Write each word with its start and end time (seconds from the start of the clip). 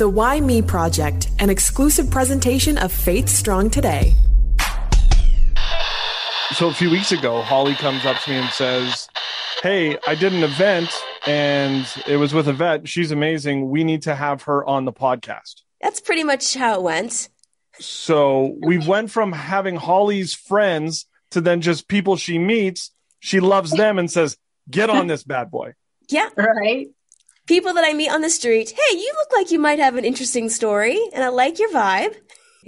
The 0.00 0.08
Why 0.08 0.40
Me 0.40 0.62
Project, 0.62 1.28
an 1.40 1.50
exclusive 1.50 2.10
presentation 2.10 2.78
of 2.78 2.90
Faith 2.90 3.28
Strong 3.28 3.68
Today. 3.68 4.14
So 6.52 6.68
a 6.68 6.72
few 6.72 6.88
weeks 6.88 7.12
ago, 7.12 7.42
Holly 7.42 7.74
comes 7.74 8.06
up 8.06 8.18
to 8.20 8.30
me 8.30 8.36
and 8.36 8.48
says, 8.48 9.10
Hey, 9.62 9.98
I 10.06 10.14
did 10.14 10.32
an 10.32 10.42
event 10.42 10.88
and 11.26 11.86
it 12.06 12.16
was 12.16 12.32
with 12.32 12.48
a 12.48 12.54
vet. 12.54 12.88
She's 12.88 13.10
amazing. 13.10 13.68
We 13.68 13.84
need 13.84 14.00
to 14.04 14.14
have 14.14 14.44
her 14.44 14.64
on 14.64 14.86
the 14.86 14.92
podcast. 14.94 15.60
That's 15.82 16.00
pretty 16.00 16.24
much 16.24 16.54
how 16.54 16.76
it 16.76 16.82
went. 16.82 17.28
So 17.78 18.56
we 18.58 18.78
went 18.78 19.10
from 19.10 19.32
having 19.32 19.76
Holly's 19.76 20.32
friends 20.32 21.04
to 21.32 21.42
then 21.42 21.60
just 21.60 21.88
people 21.88 22.16
she 22.16 22.38
meets. 22.38 22.90
She 23.18 23.38
loves 23.40 23.70
them 23.70 23.98
and 23.98 24.10
says, 24.10 24.38
Get 24.70 24.88
on 24.88 25.08
this 25.08 25.24
bad 25.24 25.50
boy. 25.50 25.74
Yeah. 26.08 26.28
Right. 26.34 26.88
People 27.50 27.72
that 27.72 27.84
I 27.84 27.94
meet 27.94 28.12
on 28.12 28.20
the 28.20 28.30
street, 28.30 28.70
hey, 28.70 28.96
you 28.96 29.12
look 29.16 29.32
like 29.32 29.50
you 29.50 29.58
might 29.58 29.80
have 29.80 29.96
an 29.96 30.04
interesting 30.04 30.48
story, 30.50 31.00
and 31.12 31.24
I 31.24 31.30
like 31.30 31.58
your 31.58 31.70
vibe. 31.70 32.14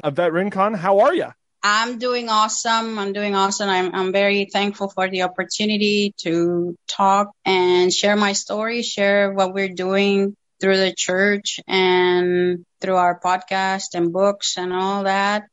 Yvette 0.02 0.32
Rincon, 0.32 0.74
how 0.74 0.98
are 0.98 1.14
you? 1.14 1.28
I'm 1.62 2.00
doing 2.00 2.28
awesome. 2.28 2.98
I'm 2.98 3.12
doing 3.12 3.36
awesome. 3.36 3.68
I'm, 3.68 3.94
I'm 3.94 4.10
very 4.10 4.48
thankful 4.52 4.88
for 4.88 5.08
the 5.08 5.22
opportunity 5.22 6.14
to 6.22 6.74
talk 6.88 7.28
and 7.44 7.92
share 7.92 8.16
my 8.16 8.32
story, 8.32 8.82
share 8.82 9.32
what 9.32 9.54
we're 9.54 9.72
doing 9.72 10.34
through 10.60 10.78
the 10.78 10.92
church 10.92 11.60
and 11.68 12.66
through 12.80 12.96
our 12.96 13.20
podcast 13.20 13.94
and 13.94 14.12
books 14.12 14.58
and 14.58 14.72
all 14.72 15.04
that, 15.04 15.44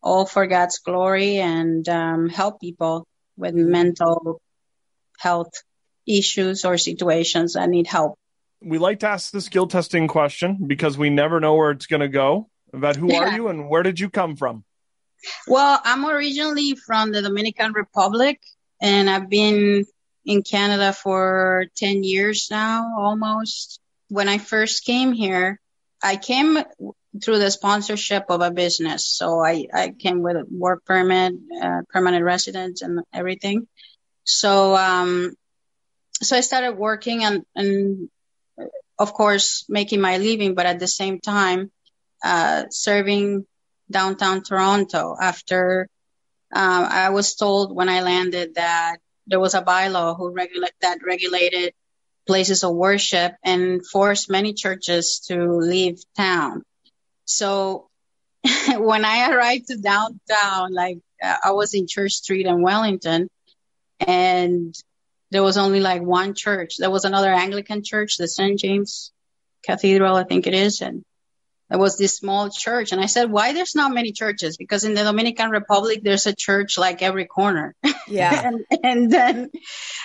all 0.00 0.24
for 0.24 0.46
God's 0.46 0.78
glory 0.78 1.38
and 1.38 1.88
um, 1.88 2.28
help 2.28 2.60
people 2.60 3.08
with 3.36 3.56
mental 3.56 4.40
health 5.18 5.50
issues 6.06 6.64
or 6.64 6.78
situations 6.78 7.54
that 7.54 7.68
need 7.68 7.88
help. 7.88 8.16
We 8.60 8.78
like 8.78 9.00
to 9.00 9.08
ask 9.08 9.30
the 9.30 9.40
skill 9.40 9.66
testing 9.66 10.08
question 10.08 10.58
because 10.66 10.98
we 10.98 11.10
never 11.10 11.38
know 11.40 11.54
where 11.54 11.70
it's 11.70 11.86
going 11.86 12.00
to 12.00 12.08
go. 12.08 12.48
Yvette, 12.72 12.96
who 12.96 13.14
are 13.14 13.32
you 13.32 13.48
and 13.48 13.68
where 13.68 13.82
did 13.82 13.98
you 14.00 14.10
come 14.10 14.36
from? 14.36 14.64
Well, 15.46 15.80
I'm 15.84 16.04
originally 16.06 16.74
from 16.74 17.12
the 17.12 17.22
Dominican 17.22 17.72
Republic 17.72 18.40
and 18.80 19.08
I've 19.08 19.28
been 19.28 19.84
in 20.24 20.42
Canada 20.42 20.92
for 20.92 21.66
10 21.76 22.04
years 22.04 22.48
now, 22.50 22.94
almost. 22.98 23.80
When 24.08 24.28
I 24.28 24.38
first 24.38 24.84
came 24.84 25.12
here, 25.12 25.60
I 26.02 26.16
came 26.16 26.58
through 27.22 27.38
the 27.38 27.50
sponsorship 27.50 28.26
of 28.28 28.40
a 28.40 28.50
business. 28.50 29.06
So 29.06 29.42
I, 29.44 29.66
I 29.72 29.90
came 29.90 30.22
with 30.22 30.36
a 30.36 30.44
work 30.50 30.84
permit, 30.84 31.34
uh, 31.62 31.82
permanent 31.88 32.24
residence 32.24 32.82
and 32.82 33.00
everything. 33.12 33.66
So, 34.24 34.76
um, 34.76 35.34
so 36.22 36.36
I 36.36 36.40
started 36.40 36.72
working 36.72 37.24
and, 37.24 37.44
and 37.54 38.10
of 38.98 39.12
course 39.12 39.64
making 39.68 40.00
my 40.00 40.18
living, 40.18 40.54
but 40.54 40.66
at 40.66 40.78
the 40.78 40.88
same 40.88 41.20
time, 41.20 41.70
uh, 42.24 42.64
serving 42.70 43.46
downtown 43.90 44.42
Toronto 44.42 45.16
after 45.20 45.88
um, 46.52 46.84
I 46.84 47.10
was 47.10 47.34
told 47.34 47.74
when 47.74 47.88
I 47.88 48.02
landed 48.02 48.54
that 48.54 48.96
there 49.26 49.40
was 49.40 49.54
a 49.54 49.62
bylaw 49.62 50.16
who 50.16 50.30
regulate 50.30 50.72
that 50.80 50.98
regulated 51.06 51.74
places 52.26 52.64
of 52.64 52.74
worship 52.74 53.34
and 53.44 53.86
forced 53.86 54.30
many 54.30 54.54
churches 54.54 55.20
to 55.28 55.52
leave 55.52 55.98
town. 56.16 56.62
So 57.24 57.88
when 58.76 59.04
I 59.04 59.30
arrived 59.30 59.68
to 59.68 59.76
downtown, 59.76 60.72
like 60.72 60.98
uh, 61.22 61.36
I 61.44 61.52
was 61.52 61.74
in 61.74 61.86
Church 61.86 62.12
Street 62.12 62.46
in 62.46 62.62
Wellington, 62.62 63.28
and 64.00 64.74
there 65.30 65.42
was 65.42 65.56
only 65.56 65.80
like 65.80 66.02
one 66.02 66.34
church. 66.34 66.76
There 66.78 66.90
was 66.90 67.04
another 67.04 67.30
Anglican 67.30 67.82
church, 67.84 68.16
the 68.16 68.28
St. 68.28 68.58
James 68.58 69.12
Cathedral, 69.64 70.16
I 70.16 70.24
think 70.24 70.46
it 70.46 70.54
is, 70.54 70.80
and 70.80 71.04
there 71.68 71.78
was 71.78 71.98
this 71.98 72.16
small 72.16 72.48
church. 72.48 72.92
And 72.92 73.00
I 73.00 73.06
said, 73.06 73.30
why 73.30 73.52
there's 73.52 73.74
not 73.74 73.92
many 73.92 74.12
churches? 74.12 74.56
Because 74.56 74.84
in 74.84 74.94
the 74.94 75.04
Dominican 75.04 75.50
Republic, 75.50 76.00
there's 76.02 76.26
a 76.26 76.34
church 76.34 76.78
like 76.78 77.02
every 77.02 77.26
corner. 77.26 77.74
Yeah. 78.06 78.50
and, 78.70 78.82
and 78.82 79.10
then 79.10 79.50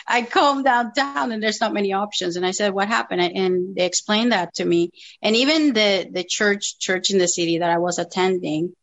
I 0.06 0.24
come 0.24 0.64
downtown 0.64 1.32
and 1.32 1.42
there's 1.42 1.62
not 1.62 1.74
many 1.74 1.94
options. 1.94 2.36
And 2.36 2.46
I 2.46 2.52
said, 2.52 2.74
what 2.74 2.90
happened? 2.90 3.22
And 3.22 3.76
they 3.76 3.86
explained 3.86 4.34
that 4.34 4.56
to 4.56 4.66
me. 4.66 4.92
And 5.22 5.38
even 5.38 5.72
the, 5.74 6.10
the 6.12 6.26
church, 6.26 6.80
church 6.80 7.12
in 7.12 7.18
the 7.18 7.30
city 7.30 7.60
that 7.60 7.70
I 7.70 7.78
was 7.78 7.98
attending, 7.98 8.74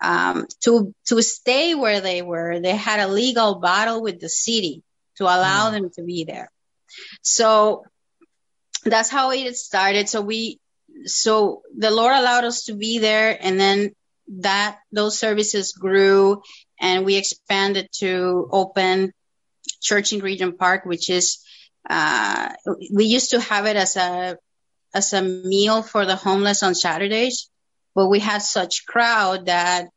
um, 0.00 0.46
to, 0.62 0.94
to 1.06 1.20
stay 1.22 1.74
where 1.74 2.00
they 2.00 2.22
were, 2.22 2.60
they 2.60 2.76
had 2.76 3.00
a 3.00 3.12
legal 3.12 3.56
battle 3.56 4.00
with 4.00 4.20
the 4.20 4.28
city 4.28 4.84
to 5.18 5.24
allow 5.24 5.70
them 5.70 5.90
to 5.90 6.02
be 6.02 6.24
there. 6.24 6.50
So 7.22 7.84
that's 8.84 9.10
how 9.10 9.30
it 9.30 9.56
started. 9.56 10.08
So 10.08 10.20
we, 10.22 10.58
so 11.04 11.62
the 11.76 11.90
Lord 11.90 12.14
allowed 12.14 12.44
us 12.44 12.64
to 12.64 12.74
be 12.74 12.98
there 12.98 13.36
and 13.40 13.60
then 13.60 13.90
that 14.40 14.78
those 14.92 15.18
services 15.18 15.72
grew 15.72 16.42
and 16.80 17.04
we 17.04 17.16
expanded 17.16 17.88
to 17.98 18.48
open 18.50 19.12
church 19.80 20.12
in 20.12 20.20
Regent 20.20 20.58
Park, 20.58 20.84
which 20.84 21.10
is, 21.10 21.38
uh, 21.88 22.48
we 22.92 23.06
used 23.06 23.30
to 23.30 23.40
have 23.40 23.66
it 23.66 23.76
as 23.76 23.96
a, 23.96 24.36
as 24.94 25.12
a 25.12 25.22
meal 25.22 25.82
for 25.82 26.06
the 26.06 26.16
homeless 26.16 26.62
on 26.62 26.74
Saturdays, 26.74 27.50
but 27.94 28.08
we 28.08 28.18
had 28.20 28.42
such 28.42 28.86
crowd 28.86 29.46
that, 29.46 29.88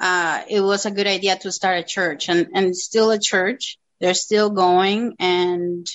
uh, 0.00 0.42
it 0.48 0.60
was 0.60 0.86
a 0.86 0.90
good 0.90 1.06
idea 1.06 1.36
to 1.36 1.50
start 1.50 1.80
a 1.80 1.82
church 1.82 2.28
and, 2.28 2.48
and 2.54 2.76
still 2.76 3.10
a 3.10 3.18
church. 3.18 3.78
They're 4.00 4.14
still 4.14 4.50
going 4.50 5.16
and, 5.18 5.86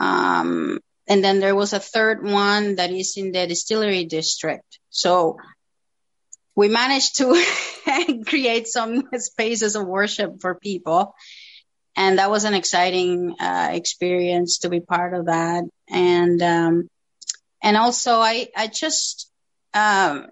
um, 0.00 0.80
and 1.08 1.24
then 1.24 1.40
there 1.40 1.56
was 1.56 1.72
a 1.72 1.80
third 1.80 2.22
one 2.22 2.76
that 2.76 2.90
is 2.90 3.16
in 3.16 3.32
the 3.32 3.46
distillery 3.46 4.04
district. 4.04 4.78
So 4.90 5.38
we 6.54 6.68
managed 6.68 7.16
to 7.16 7.42
create 8.26 8.68
some 8.68 9.08
spaces 9.14 9.76
of 9.76 9.86
worship 9.86 10.40
for 10.40 10.54
people. 10.54 11.14
And 11.96 12.18
that 12.18 12.30
was 12.30 12.44
an 12.44 12.54
exciting 12.54 13.34
uh, 13.40 13.70
experience 13.72 14.58
to 14.58 14.68
be 14.68 14.80
part 14.80 15.14
of 15.14 15.26
that. 15.26 15.64
And, 15.88 16.40
um, 16.42 16.88
and 17.62 17.76
also 17.76 18.12
I, 18.12 18.48
I 18.56 18.68
just, 18.68 19.30
um, 19.74 20.26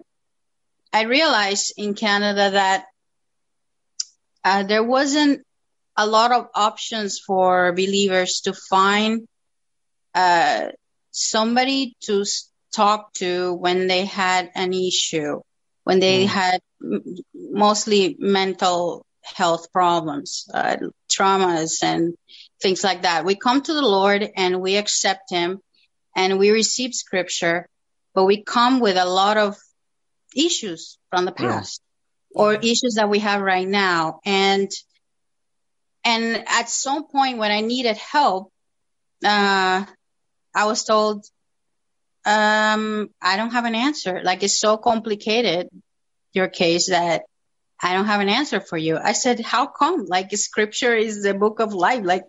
I 0.93 1.03
realized 1.03 1.73
in 1.77 1.93
Canada 1.93 2.51
that 2.51 2.85
uh, 4.43 4.63
there 4.63 4.83
wasn't 4.83 5.41
a 5.99 6.07
lot 6.07 6.31
of 6.31 6.47
options 6.55 7.19
for 7.19 7.73
believers 7.73 8.41
to 8.45 8.53
find 8.53 9.27
uh, 10.15 10.67
somebody 11.11 11.95
to 12.03 12.25
talk 12.75 13.13
to 13.13 13.53
when 13.53 13.87
they 13.87 14.05
had 14.05 14.51
an 14.55 14.73
issue, 14.73 15.41
when 15.83 15.99
they 15.99 16.25
had 16.25 16.61
m- 16.83 17.03
mostly 17.35 18.15
mental 18.19 19.05
health 19.23 19.71
problems, 19.73 20.47
uh, 20.53 20.77
traumas 21.11 21.83
and 21.83 22.15
things 22.61 22.83
like 22.83 23.03
that. 23.03 23.25
We 23.25 23.35
come 23.35 23.61
to 23.61 23.73
the 23.73 23.81
Lord 23.81 24.27
and 24.37 24.61
we 24.61 24.77
accept 24.77 25.31
Him 25.31 25.59
and 26.15 26.39
we 26.39 26.51
receive 26.51 26.93
scripture, 26.93 27.67
but 28.15 28.25
we 28.25 28.43
come 28.43 28.79
with 28.79 28.97
a 28.97 29.05
lot 29.05 29.37
of 29.37 29.57
issues 30.35 30.97
from 31.11 31.25
the 31.25 31.31
Yeah. 31.39 31.61
past 31.61 31.81
or 32.35 32.55
issues 32.55 32.95
that 32.95 33.09
we 33.09 33.19
have 33.19 33.41
right 33.41 33.67
now. 33.67 34.19
And, 34.25 34.69
and 36.03 36.43
at 36.47 36.69
some 36.69 37.07
point 37.07 37.37
when 37.37 37.51
I 37.51 37.61
needed 37.61 37.97
help, 37.97 38.51
uh, 39.23 39.85
I 40.55 40.65
was 40.65 40.83
told, 40.83 41.25
um, 42.25 43.09
I 43.21 43.37
don't 43.37 43.51
have 43.51 43.65
an 43.65 43.75
answer. 43.75 44.21
Like 44.23 44.43
it's 44.43 44.59
so 44.59 44.77
complicated, 44.77 45.69
your 46.33 46.47
case 46.47 46.89
that 46.89 47.23
I 47.81 47.93
don't 47.93 48.05
have 48.05 48.21
an 48.21 48.29
answer 48.29 48.59
for 48.59 48.77
you. 48.77 48.97
I 48.97 49.13
said, 49.13 49.39
how 49.39 49.67
come? 49.67 50.05
Like 50.05 50.35
scripture 50.35 50.95
is 50.95 51.23
the 51.23 51.33
book 51.33 51.59
of 51.59 51.73
life. 51.73 52.03
Like 52.03 52.23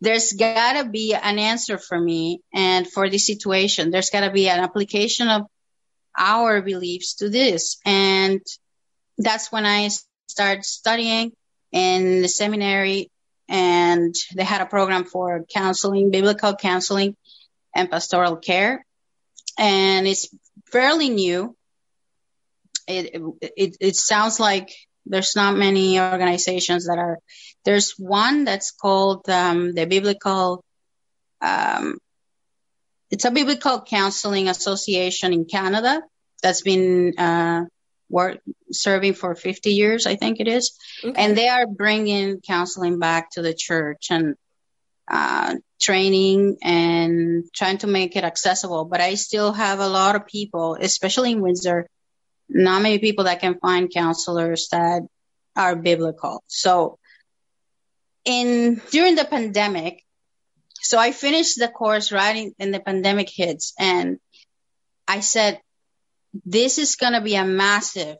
there's 0.00 0.32
gotta 0.32 0.88
be 0.88 1.14
an 1.14 1.38
answer 1.38 1.78
for 1.78 1.98
me 1.98 2.40
and 2.52 2.86
for 2.90 3.08
this 3.08 3.26
situation. 3.26 3.90
There's 3.90 4.10
gotta 4.10 4.30
be 4.30 4.48
an 4.48 4.60
application 4.60 5.28
of 5.28 5.42
our 6.16 6.62
beliefs 6.62 7.14
to 7.16 7.30
this. 7.30 7.78
And 7.84 8.40
that's 9.18 9.50
when 9.50 9.64
I 9.66 9.88
started 10.28 10.64
studying 10.64 11.32
in 11.74 12.22
the 12.22 12.28
seminary 12.28 13.10
and 13.48 14.14
they 14.34 14.44
had 14.44 14.60
a 14.60 14.66
program 14.66 15.04
for 15.04 15.44
counseling, 15.52 16.12
biblical 16.12 16.54
counseling 16.54 17.16
and 17.74 17.90
pastoral 17.90 18.36
care. 18.36 18.86
And 19.58 20.06
it's 20.06 20.28
fairly 20.70 21.10
new. 21.10 21.56
It, 22.86 23.20
it, 23.40 23.76
it 23.80 23.96
sounds 23.96 24.38
like 24.38 24.72
there's 25.04 25.34
not 25.34 25.56
many 25.56 25.98
organizations 25.98 26.86
that 26.86 26.98
are, 26.98 27.18
there's 27.64 27.94
one 27.98 28.44
that's 28.44 28.70
called, 28.70 29.28
um, 29.28 29.74
the 29.74 29.86
biblical, 29.86 30.64
um, 31.42 31.98
it's 33.10 33.24
a 33.24 33.32
biblical 33.32 33.82
counseling 33.82 34.48
association 34.48 35.32
in 35.32 35.44
Canada 35.44 36.02
that's 36.40 36.62
been, 36.62 37.14
uh, 37.18 37.64
work, 38.14 38.38
serving 38.70 39.14
for 39.14 39.34
50 39.34 39.70
years, 39.70 40.06
I 40.06 40.16
think 40.16 40.40
it 40.40 40.48
is. 40.48 40.78
Okay. 41.04 41.20
And 41.20 41.36
they 41.36 41.48
are 41.48 41.66
bringing 41.66 42.40
counseling 42.40 42.98
back 42.98 43.32
to 43.32 43.42
the 43.42 43.52
church. 43.52 44.06
And 44.10 44.36
uh, 45.06 45.56
training 45.80 46.56
and 46.62 47.44
trying 47.52 47.78
to 47.78 47.86
make 47.86 48.16
it 48.16 48.24
accessible. 48.24 48.86
But 48.86 49.00
I 49.00 49.14
still 49.16 49.52
have 49.52 49.80
a 49.80 49.88
lot 49.88 50.16
of 50.16 50.26
people, 50.26 50.76
especially 50.80 51.32
in 51.32 51.42
Windsor, 51.42 51.88
not 52.48 52.82
many 52.82 52.98
people 52.98 53.24
that 53.24 53.40
can 53.40 53.58
find 53.58 53.92
counselors 53.92 54.68
that 54.70 55.02
are 55.56 55.76
biblical. 55.76 56.42
So 56.46 56.98
in 58.24 58.80
during 58.90 59.14
the 59.14 59.24
pandemic, 59.24 60.02
so 60.80 60.98
I 60.98 61.12
finished 61.12 61.58
the 61.58 61.68
course 61.68 62.12
right 62.12 62.36
in, 62.36 62.54
in 62.58 62.70
the 62.70 62.80
pandemic 62.80 63.28
hits 63.30 63.74
and 63.78 64.18
I 65.06 65.20
said, 65.20 65.60
this 66.44 66.78
is 66.78 66.96
going 66.96 67.12
to 67.12 67.20
be 67.20 67.36
a 67.36 67.44
massive 67.44 68.16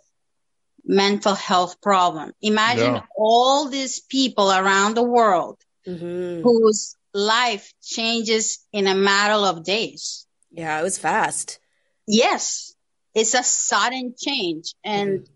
mental 0.84 1.34
health 1.34 1.81
problem. 1.81 2.32
Imagine 2.43 2.94
yeah. 2.94 3.02
all 3.16 3.69
these 3.69 4.00
people 4.00 4.50
around 4.50 4.94
the 4.94 5.02
world 5.02 5.58
mm-hmm. 5.87 6.43
whose 6.43 6.96
life 7.12 7.72
changes 7.82 8.64
in 8.72 8.87
a 8.87 8.94
matter 8.94 9.34
of 9.34 9.64
days. 9.64 10.26
Yeah, 10.50 10.78
it 10.78 10.82
was 10.82 10.99
fast. 10.99 11.58
Yes, 12.06 12.75
it's 13.14 13.34
a 13.34 13.43
sudden 13.43 14.14
change, 14.19 14.75
and 14.84 15.20
mm-hmm. 15.20 15.32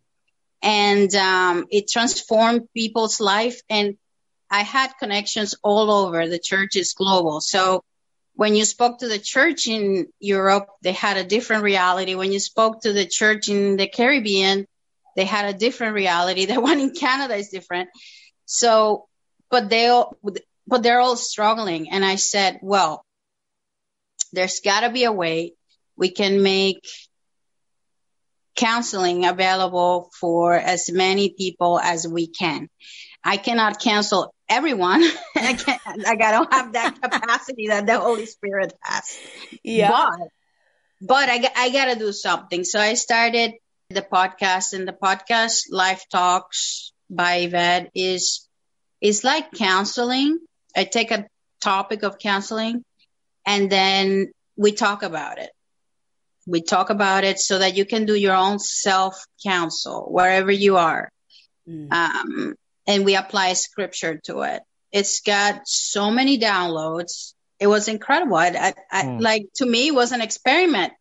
and 0.63 1.15
um, 1.15 1.67
it 1.71 1.89
transformed 1.89 2.69
people's 2.75 3.21
life. 3.21 3.61
And 3.71 3.97
I 4.51 4.63
had 4.63 4.99
connections 4.99 5.55
all 5.63 5.91
over. 5.91 6.29
The 6.29 6.39
church 6.39 6.77
is 6.77 6.93
global, 6.93 7.41
so 7.41 7.85
when 8.39 8.55
you 8.55 8.65
spoke 8.65 9.01
to 9.01 9.09
the 9.09 9.19
church 9.19 9.67
in 9.67 10.07
Europe, 10.21 10.69
they 10.83 10.93
had 10.93 11.17
a 11.17 11.25
different 11.25 11.65
reality. 11.65 12.15
When 12.15 12.31
you 12.31 12.39
spoke 12.39 12.83
to 12.83 12.93
the 12.93 13.05
church 13.05 13.49
in 13.49 13.77
the 13.77 13.89
Caribbean, 13.89 14.65
they 15.17 15.25
had 15.25 15.53
a 15.53 15.59
different 15.59 15.97
reality. 15.97 16.47
The 16.55 16.61
one 16.61 16.79
in 16.79 16.95
Canada 16.95 17.35
is 17.35 17.49
different. 17.49 17.89
So, 18.45 19.09
but 19.51 19.69
they 19.69 19.89
all, 19.89 20.17
but 20.69 20.85
they're 20.85 21.01
all 21.01 21.17
struggling. 21.17 21.91
And 21.91 22.05
I 22.05 22.15
said, 22.15 22.61
well, 22.63 23.05
there's 24.33 24.61
got 24.61 24.83
to 24.83 24.91
be 24.91 25.03
a 25.03 25.11
way 25.11 25.55
we 25.97 26.11
can 26.11 26.41
make 26.41 26.87
counseling 28.55 29.27
available 29.27 30.11
for 30.21 30.55
as 30.55 30.89
many 30.93 31.35
people 31.37 31.81
as 31.81 32.07
we 32.07 32.29
can. 32.29 32.69
I 33.25 33.37
cannot 33.37 33.81
cancel 33.81 34.33
everyone. 34.49 35.03
I 35.37 35.53
can't, 35.55 35.81
like, 35.99 36.23
I 36.23 36.31
don't 36.31 36.53
have 36.53 36.73
that 36.73 37.01
capacity 37.01 37.69
that 37.69 37.87
the 37.87 37.99
Holy 37.99 38.27
Spirit 38.27 38.73
has. 38.83 39.19
Yeah. 39.63 39.91
But, 39.91 40.29
but 41.01 41.29
I, 41.29 41.51
I 41.57 41.71
got 41.71 41.93
to 41.93 41.99
do 41.99 42.13
something. 42.13 42.65
So 42.65 42.81
I 42.81 42.95
started 42.95 43.55
the 43.91 44.03
podcast 44.03 44.73
and 44.73 44.87
the 44.87 44.93
podcast 44.93 45.65
Life 45.71 46.05
Talks 46.11 46.93
by 47.11 47.37
Yvette 47.37 47.91
is, 47.95 48.47
is 49.01 49.25
like 49.25 49.53
counseling. 49.53 50.39
I 50.77 50.85
take 50.85 51.11
a 51.11 51.27
topic 51.63 52.03
of 52.03 52.19
counseling 52.19 52.85
and 53.47 53.71
then 53.71 54.31
we 54.57 54.73
talk 54.73 55.03
about 55.03 55.39
it. 55.39 55.51
We 56.47 56.63
talk 56.63 56.91
about 56.91 57.25
it 57.25 57.39
so 57.39 57.59
that 57.59 57.77
you 57.77 57.85
can 57.85 58.07
do 58.07 58.15
your 58.15 58.35
own 58.35 58.59
self 58.59 59.25
counsel 59.45 60.09
wherever 60.11 60.51
you 60.51 60.77
are. 60.77 61.11
Mm. 61.69 61.93
Um, 61.93 62.55
and 62.89 63.05
we 63.05 63.15
apply 63.15 63.53
scripture 63.53 64.19
to 64.25 64.41
it. 64.41 64.63
It's 64.91 65.21
got 65.21 65.69
so 65.69 66.11
many 66.11 66.39
downloads. 66.39 67.35
It 67.61 67.67
was 67.67 67.87
incredible. 67.87 68.37
I, 68.37 68.73
I, 68.91 69.03
mm. 69.03 69.21
like 69.21 69.47
to 69.57 69.67
me, 69.67 69.89
it 69.89 69.95
was 69.95 70.13
an 70.13 70.23
experiment. 70.23 70.95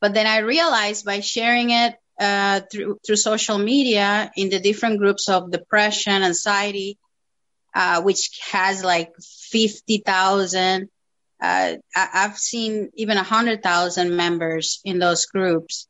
But 0.00 0.14
then 0.14 0.26
I 0.26 0.38
realized 0.38 1.04
by 1.04 1.20
sharing 1.20 1.70
it 1.70 1.96
uh, 2.20 2.60
through 2.70 2.98
through 3.04 3.16
social 3.16 3.58
media 3.58 4.30
in 4.36 4.50
the 4.50 4.60
different 4.60 4.98
groups 4.98 5.28
of 5.28 5.50
depression, 5.50 6.22
anxiety, 6.22 6.98
uh, 7.74 8.02
which 8.02 8.30
has 8.52 8.84
like 8.84 9.12
fifty 9.50 9.98
thousand. 9.98 10.88
Uh, 11.42 11.76
I, 11.94 12.08
have 12.12 12.38
seen 12.38 12.90
even 12.94 13.18
a 13.18 13.22
hundred 13.22 13.62
thousand 13.62 14.16
members 14.16 14.80
in 14.84 14.98
those 14.98 15.26
groups, 15.26 15.88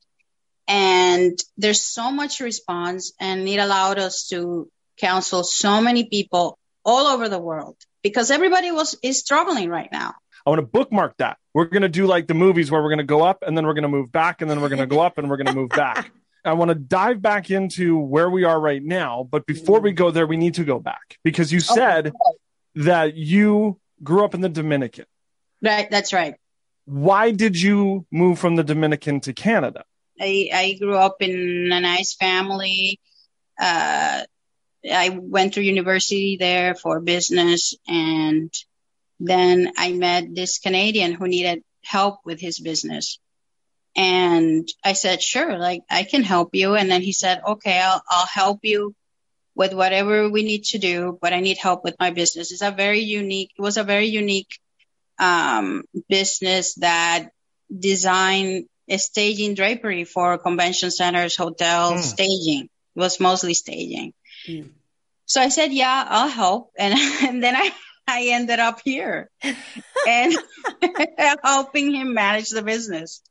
and 0.67 1.39
there's 1.57 1.83
so 1.83 2.11
much 2.11 2.41
response, 2.41 3.13
and 3.21 3.47
it 3.49 3.59
allowed 3.59 3.99
us 3.99 4.29
to 4.29 4.69
counsel 4.99 5.45
so 5.45 5.81
many 5.81 6.05
people 6.05 6.59
all 6.85 7.07
over 7.07 7.29
the 7.29 7.39
world 7.39 7.77
because 8.03 8.31
everybody 8.31 8.71
was 8.71 8.97
is 9.03 9.19
struggling 9.19 9.69
right 9.69 9.91
now. 9.91 10.15
I 10.47 10.51
want 10.51 10.61
to 10.61 10.67
bookmark 10.67 11.17
that. 11.19 11.39
We're 11.55 11.65
going 11.65 11.83
to 11.83 11.89
do 11.89 12.07
like 12.07 12.29
the 12.29 12.35
movies 12.35 12.71
where 12.71 12.81
we're 12.81 12.91
going 12.91 12.99
to 12.99 13.05
go 13.05 13.23
up 13.23 13.43
and 13.45 13.57
then 13.57 13.67
we're 13.67 13.75
going 13.75 13.83
to 13.83 13.89
move 13.89 14.13
back 14.13 14.43
and 14.43 14.51
then 14.51 14.61
we're 14.61 14.69
going 14.69 14.79
to 14.79 14.87
go 14.87 15.01
up 15.01 15.19
and 15.19 15.29
we're 15.29 15.39
going 15.39 15.49
to 15.49 15.55
move 15.55 15.71
back. 15.71 16.13
I 16.45 16.53
want 16.53 16.69
to 16.69 16.77
dive 16.77 17.21
back 17.21 17.51
into 17.51 17.99
where 17.99 18.31
we 18.31 18.45
are 18.45 18.59
right 18.59 18.83
now. 18.83 19.27
But 19.29 19.47
before 19.47 19.81
we 19.81 19.91
go 19.91 20.13
there, 20.13 20.27
we 20.27 20.37
need 20.37 20.55
to 20.55 20.65
go 20.65 20.79
back 20.79 21.19
because 21.25 21.53
you 21.53 21.59
said 21.59 22.13
that 22.77 23.17
you 23.17 23.81
grew 24.05 24.25
up 24.25 24.35
in 24.35 24.41
the 24.41 24.49
Dominican. 24.49 25.07
Right. 25.61 25.91
That's 25.91 26.13
right. 26.13 26.37
Why 26.85 27.33
did 27.33 27.61
you 27.61 28.07
move 28.13 28.39
from 28.39 28.55
the 28.55 28.63
Dominican 28.63 29.21
to 29.23 29.33
Canada? 29.33 29.85
I, 30.21 30.49
I 30.55 30.77
grew 30.79 30.97
up 30.97 31.17
in 31.21 31.71
a 31.73 31.81
nice 31.81 32.15
family. 32.15 33.01
Uh, 33.61 34.23
I 34.91 35.09
went 35.11 35.55
to 35.55 35.63
university 35.63 36.37
there 36.39 36.75
for 36.75 37.01
business 37.01 37.75
and 37.89 38.53
then 39.19 39.73
I 39.77 39.93
met 39.93 40.35
this 40.35 40.59
Canadian 40.59 41.13
who 41.13 41.27
needed 41.27 41.63
help 41.85 42.21
with 42.25 42.41
his 42.41 42.59
business. 42.59 43.19
And 43.97 44.69
I 44.85 44.93
said, 44.93 45.23
sure, 45.23 45.59
like 45.59 45.83
I 45.89 46.03
can 46.03 46.23
help 46.23 46.51
you. 46.55 46.75
And 46.75 46.91
then 46.91 47.03
he 47.03 47.13
said, 47.13 47.41
okay, 47.47 47.81
I'll, 47.81 48.03
I'll 48.09 48.27
help 48.27 48.61
you 48.63 48.95
with 49.55 49.73
whatever 49.73 50.29
we 50.29 50.43
need 50.43 50.65
to 50.65 50.79
do, 50.79 51.19
but 51.21 51.33
I 51.33 51.41
need 51.41 51.57
help 51.57 51.83
with 51.83 51.97
my 51.99 52.11
business. 52.11 52.53
It's 52.53 52.61
a 52.61 52.71
very 52.71 53.01
unique, 53.01 53.53
it 53.59 53.63
was 53.63 53.79
a 53.79 53.85
very 53.85 54.07
unique, 54.07 54.59
um, 55.19 55.85
business 56.11 56.75
that 56.75 57.31
designed 57.77 58.67
staging 58.99 59.55
drapery 59.55 60.05
for 60.05 60.37
convention 60.37 60.91
centers, 60.91 61.37
hotels, 61.37 62.01
mm. 62.01 62.05
staging. 62.05 62.69
It 62.95 63.01
was 63.01 63.19
mostly 63.19 63.55
staging. 63.55 64.13
Mm. 64.47 64.71
So 65.27 65.41
I 65.41 65.49
said, 65.49 65.73
yeah, 65.73 66.07
I'll 66.09 66.29
help. 66.29 66.73
And, 66.79 66.95
and 67.23 67.43
then 67.43 67.57
I, 67.57 67.71
I 68.07 68.29
ended 68.31 68.61
up 68.61 68.81
here 68.85 69.31
and 70.09 70.35
helping 71.43 71.93
him 71.95 72.15
manage 72.15 72.51
the 72.51 72.63
business. 72.63 73.23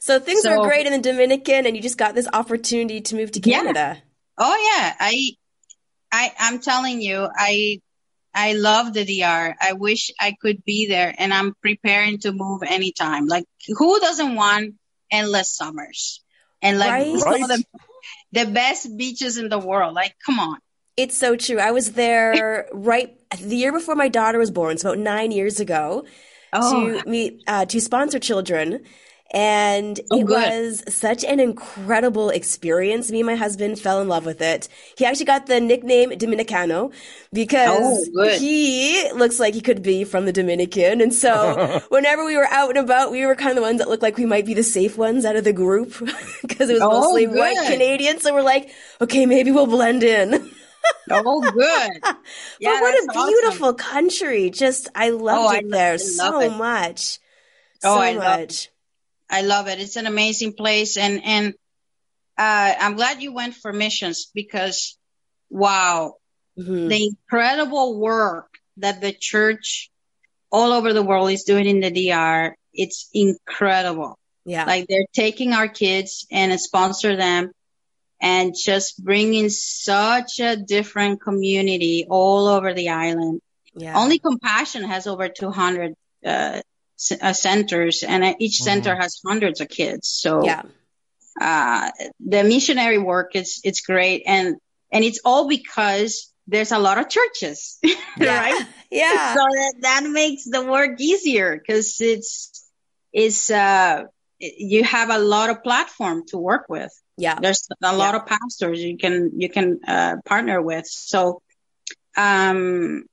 So 0.00 0.20
things 0.20 0.42
so, 0.42 0.56
were 0.56 0.66
great 0.66 0.86
in 0.86 0.92
the 0.92 0.98
Dominican 0.98 1.66
and 1.66 1.76
you 1.76 1.82
just 1.82 1.98
got 1.98 2.14
this 2.14 2.28
opportunity 2.32 3.00
to 3.02 3.16
move 3.16 3.32
to 3.32 3.40
Canada. 3.40 3.96
Yeah. 3.96 4.00
Oh 4.38 4.72
yeah. 4.76 4.94
I, 4.98 5.30
I, 6.12 6.32
I'm 6.38 6.60
telling 6.60 7.00
you, 7.00 7.28
I, 7.36 7.80
I 8.34 8.54
love 8.54 8.92
the 8.92 9.04
DR. 9.04 9.54
I 9.60 9.72
wish 9.74 10.10
I 10.20 10.34
could 10.40 10.64
be 10.64 10.86
there 10.88 11.14
and 11.16 11.32
I'm 11.32 11.54
preparing 11.60 12.18
to 12.20 12.32
move 12.32 12.62
anytime. 12.64 13.26
Like 13.26 13.44
who 13.68 14.00
doesn't 14.00 14.34
want 14.34 14.74
endless 15.10 15.54
summers 15.54 16.22
and 16.62 16.78
like 16.78 16.90
right? 16.90 17.14
Right. 17.24 17.48
The, 17.48 17.64
the 18.34 18.46
best 18.46 18.96
beaches 18.96 19.38
in 19.38 19.48
the 19.48 19.58
world? 19.58 19.94
Like, 19.94 20.14
come 20.24 20.40
on. 20.40 20.58
It's 20.96 21.16
so 21.16 21.36
true. 21.36 21.58
I 21.58 21.70
was 21.70 21.92
there 21.92 22.68
right 22.72 23.16
the 23.40 23.56
year 23.56 23.72
before 23.72 23.94
my 23.94 24.08
daughter 24.08 24.38
was 24.38 24.50
born, 24.50 24.78
so 24.78 24.90
about 24.90 25.02
nine 25.02 25.32
years 25.32 25.60
ago, 25.60 26.04
oh. 26.52 27.00
to 27.02 27.08
meet 27.08 27.42
uh, 27.46 27.64
to 27.66 27.80
sponsor 27.80 28.18
children. 28.18 28.84
And 29.34 29.98
oh, 30.12 30.20
it 30.20 30.26
good. 30.26 30.48
was 30.48 30.84
such 30.94 31.24
an 31.24 31.40
incredible 31.40 32.30
experience. 32.30 33.10
Me 33.10 33.18
and 33.18 33.26
my 33.26 33.34
husband 33.34 33.80
fell 33.80 34.00
in 34.00 34.06
love 34.06 34.24
with 34.24 34.40
it. 34.40 34.68
He 34.96 35.04
actually 35.04 35.24
got 35.24 35.46
the 35.46 35.60
nickname 35.60 36.10
Dominicano 36.10 36.92
because 37.32 38.08
oh, 38.16 38.38
he 38.38 39.10
looks 39.12 39.40
like 39.40 39.54
he 39.54 39.60
could 39.60 39.82
be 39.82 40.04
from 40.04 40.26
the 40.26 40.32
Dominican. 40.32 41.00
And 41.00 41.12
so 41.12 41.82
whenever 41.88 42.24
we 42.24 42.36
were 42.36 42.46
out 42.46 42.68
and 42.68 42.78
about, 42.78 43.10
we 43.10 43.26
were 43.26 43.34
kind 43.34 43.50
of 43.50 43.56
the 43.56 43.62
ones 43.62 43.78
that 43.78 43.88
looked 43.88 44.04
like 44.04 44.16
we 44.16 44.24
might 44.24 44.46
be 44.46 44.54
the 44.54 44.62
safe 44.62 44.96
ones 44.96 45.24
out 45.24 45.34
of 45.34 45.42
the 45.42 45.52
group 45.52 45.98
because 46.42 46.70
it 46.70 46.74
was 46.74 46.82
oh, 46.82 47.00
mostly 47.00 47.26
good. 47.26 47.36
white 47.36 47.66
Canadians. 47.66 48.22
So 48.22 48.32
we're 48.32 48.42
like, 48.42 48.70
okay, 49.00 49.26
maybe 49.26 49.50
we'll 49.50 49.66
blend 49.66 50.04
in. 50.04 50.48
oh, 51.10 51.40
good. 51.40 51.90
Yeah, 52.60 52.78
but 52.78 52.82
what 52.82 52.94
a 52.94 53.26
beautiful 53.26 53.66
awesome. 53.66 53.76
country. 53.78 54.50
Just, 54.50 54.90
I 54.94 55.10
oh, 55.10 55.16
loved 55.16 55.54
oh, 55.54 55.58
it 55.58 55.64
I 55.66 55.68
there 55.68 55.98
so 55.98 56.40
it. 56.40 56.56
much. 56.56 57.18
Oh, 57.82 57.96
so 57.96 58.00
I 58.00 58.14
much. 58.14 58.70
I 59.30 59.42
love 59.42 59.68
it. 59.68 59.80
It's 59.80 59.96
an 59.96 60.06
amazing 60.06 60.54
place. 60.54 60.96
And, 60.96 61.22
and, 61.24 61.54
uh, 62.36 62.74
I'm 62.80 62.96
glad 62.96 63.22
you 63.22 63.32
went 63.32 63.54
for 63.54 63.72
missions 63.72 64.30
because 64.34 64.98
wow, 65.50 66.16
mm-hmm. 66.58 66.88
the 66.88 67.06
incredible 67.06 67.98
work 67.98 68.48
that 68.78 69.00
the 69.00 69.12
church 69.12 69.90
all 70.50 70.72
over 70.72 70.92
the 70.92 71.02
world 71.02 71.30
is 71.30 71.44
doing 71.44 71.66
in 71.66 71.80
the 71.80 71.90
DR. 71.90 72.56
It's 72.72 73.08
incredible. 73.14 74.18
Yeah. 74.44 74.64
Like 74.64 74.86
they're 74.88 75.06
taking 75.12 75.52
our 75.52 75.68
kids 75.68 76.26
and 76.30 76.58
sponsor 76.60 77.16
them 77.16 77.52
and 78.20 78.54
just 78.56 79.02
bringing 79.02 79.48
such 79.48 80.40
a 80.40 80.56
different 80.56 81.20
community 81.20 82.06
all 82.08 82.48
over 82.48 82.74
the 82.74 82.90
island. 82.90 83.40
Yeah. 83.74 83.98
Only 83.98 84.18
Compassion 84.18 84.84
has 84.84 85.06
over 85.06 85.28
200 85.28 85.94
uh, 86.24 86.60
uh, 87.20 87.32
centers, 87.32 88.02
and 88.02 88.24
uh, 88.24 88.34
each 88.38 88.58
mm-hmm. 88.58 88.64
center 88.64 88.96
has 88.96 89.20
hundreds 89.26 89.60
of 89.60 89.68
kids. 89.68 90.08
So, 90.08 90.44
yeah. 90.44 90.62
Uh, 91.40 91.90
the 92.20 92.44
missionary 92.44 92.98
work 92.98 93.34
is 93.34 93.60
it's 93.64 93.80
great, 93.80 94.22
and 94.24 94.56
and 94.92 95.04
it's 95.04 95.20
all 95.24 95.48
because 95.48 96.32
there's 96.46 96.72
a 96.72 96.78
lot 96.78 96.98
of 96.98 97.08
churches, 97.08 97.78
Yeah. 97.82 98.38
right? 98.38 98.66
Yeah. 98.90 99.34
So 99.34 99.40
that, 99.40 99.74
that 99.80 100.04
makes 100.04 100.44
the 100.44 100.64
work 100.64 101.00
easier 101.00 101.56
because 101.58 102.00
it's, 102.00 102.70
it's, 103.12 103.50
uh, 103.50 104.04
you 104.38 104.84
have 104.84 105.10
a 105.10 105.18
lot 105.18 105.50
of 105.50 105.64
platform 105.64 106.22
to 106.28 106.38
work 106.38 106.66
with. 106.68 106.92
Yeah. 107.16 107.40
There's 107.40 107.66
a 107.82 107.96
lot 107.96 108.14
of 108.14 108.26
pastors 108.26 108.80
you 108.80 108.96
can, 108.96 109.32
you 109.40 109.48
can, 109.48 109.80
uh, 109.84 110.16
partner 110.24 110.62
with. 110.62 110.86
So, 110.86 111.42
um, 112.16 113.06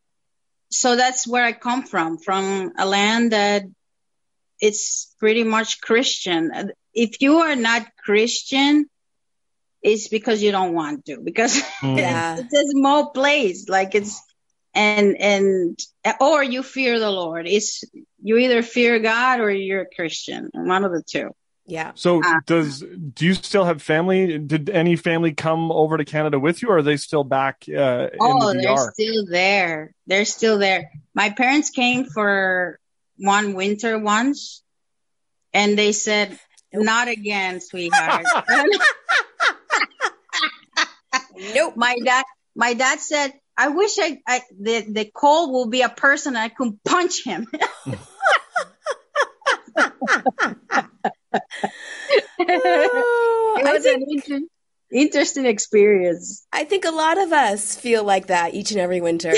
so 0.71 0.95
that's 0.95 1.27
where 1.27 1.43
I 1.43 1.51
come 1.53 1.83
from, 1.83 2.17
from 2.17 2.71
a 2.77 2.85
land 2.85 3.31
that 3.33 3.63
it's 4.59 5.13
pretty 5.19 5.43
much 5.43 5.81
Christian. 5.81 6.71
If 6.93 7.21
you 7.21 7.39
are 7.39 7.55
not 7.55 7.85
Christian, 8.03 8.85
it's 9.81 10.07
because 10.07 10.41
you 10.43 10.51
don't 10.51 10.73
want 10.73 11.05
to, 11.05 11.19
because 11.21 11.61
Mm. 11.81 11.97
Yeah. 11.97 12.37
it's 12.37 12.53
a 12.53 12.67
small 12.69 13.09
place. 13.11 13.67
Like 13.67 13.95
it's, 13.95 14.21
and, 14.73 15.17
and, 15.19 15.79
or 16.19 16.43
you 16.43 16.63
fear 16.63 16.99
the 16.99 17.11
Lord. 17.11 17.47
It's, 17.47 17.83
you 18.21 18.37
either 18.37 18.61
fear 18.61 18.99
God 18.99 19.39
or 19.39 19.49
you're 19.51 19.81
a 19.81 19.95
Christian, 19.95 20.49
one 20.53 20.85
of 20.85 20.91
the 20.91 21.03
two. 21.03 21.31
Yeah. 21.71 21.93
So 21.95 22.21
Ah. 22.21 22.41
does 22.47 22.81
do 22.81 23.25
you 23.25 23.33
still 23.33 23.63
have 23.63 23.81
family? 23.81 24.37
Did 24.37 24.69
any 24.69 24.97
family 24.97 25.31
come 25.31 25.71
over 25.71 25.97
to 25.97 26.03
Canada 26.03 26.37
with 26.37 26.61
you, 26.61 26.67
or 26.67 26.79
are 26.79 26.81
they 26.81 26.97
still 26.97 27.23
back 27.23 27.63
uh, 27.69 28.09
in 28.11 28.19
Oh, 28.19 28.51
the 28.51 28.59
they're 28.59 28.91
still 28.91 29.25
there. 29.25 29.93
They're 30.05 30.25
still 30.25 30.57
there. 30.57 30.91
My 31.13 31.29
parents 31.29 31.69
came 31.69 32.03
for 32.03 32.77
one 33.17 33.53
winter 33.53 33.97
once 33.97 34.63
and 35.53 35.77
they 35.77 35.93
said, 35.93 36.37
not 36.73 37.07
again, 37.07 37.61
sweetheart. 37.61 38.25
Nope. 41.55 41.73
my 41.77 41.95
dad, 42.03 42.25
my 42.53 42.73
dad 42.73 42.99
said, 42.99 43.31
I 43.55 43.69
wish 43.69 43.97
I, 43.97 44.17
I 44.27 44.41
the, 44.59 44.85
the 44.89 45.05
cold 45.05 45.53
will 45.53 45.69
be 45.69 45.83
a 45.83 45.89
person 45.89 46.35
I 46.35 46.49
could 46.49 46.83
punch 46.83 47.23
him. 47.23 47.47
Oh, 51.33 51.39
It 53.59 53.63
was 53.73 53.83
think 53.83 54.01
an 54.01 54.05
inter- 54.09 54.47
interesting 54.91 55.45
experience. 55.45 56.45
I 56.51 56.63
think 56.63 56.85
a 56.85 56.91
lot 56.91 57.17
of 57.17 57.31
us 57.31 57.75
feel 57.75 58.03
like 58.03 58.27
that 58.27 58.53
each 58.53 58.71
and 58.71 58.79
every 58.79 59.01
winter. 59.01 59.33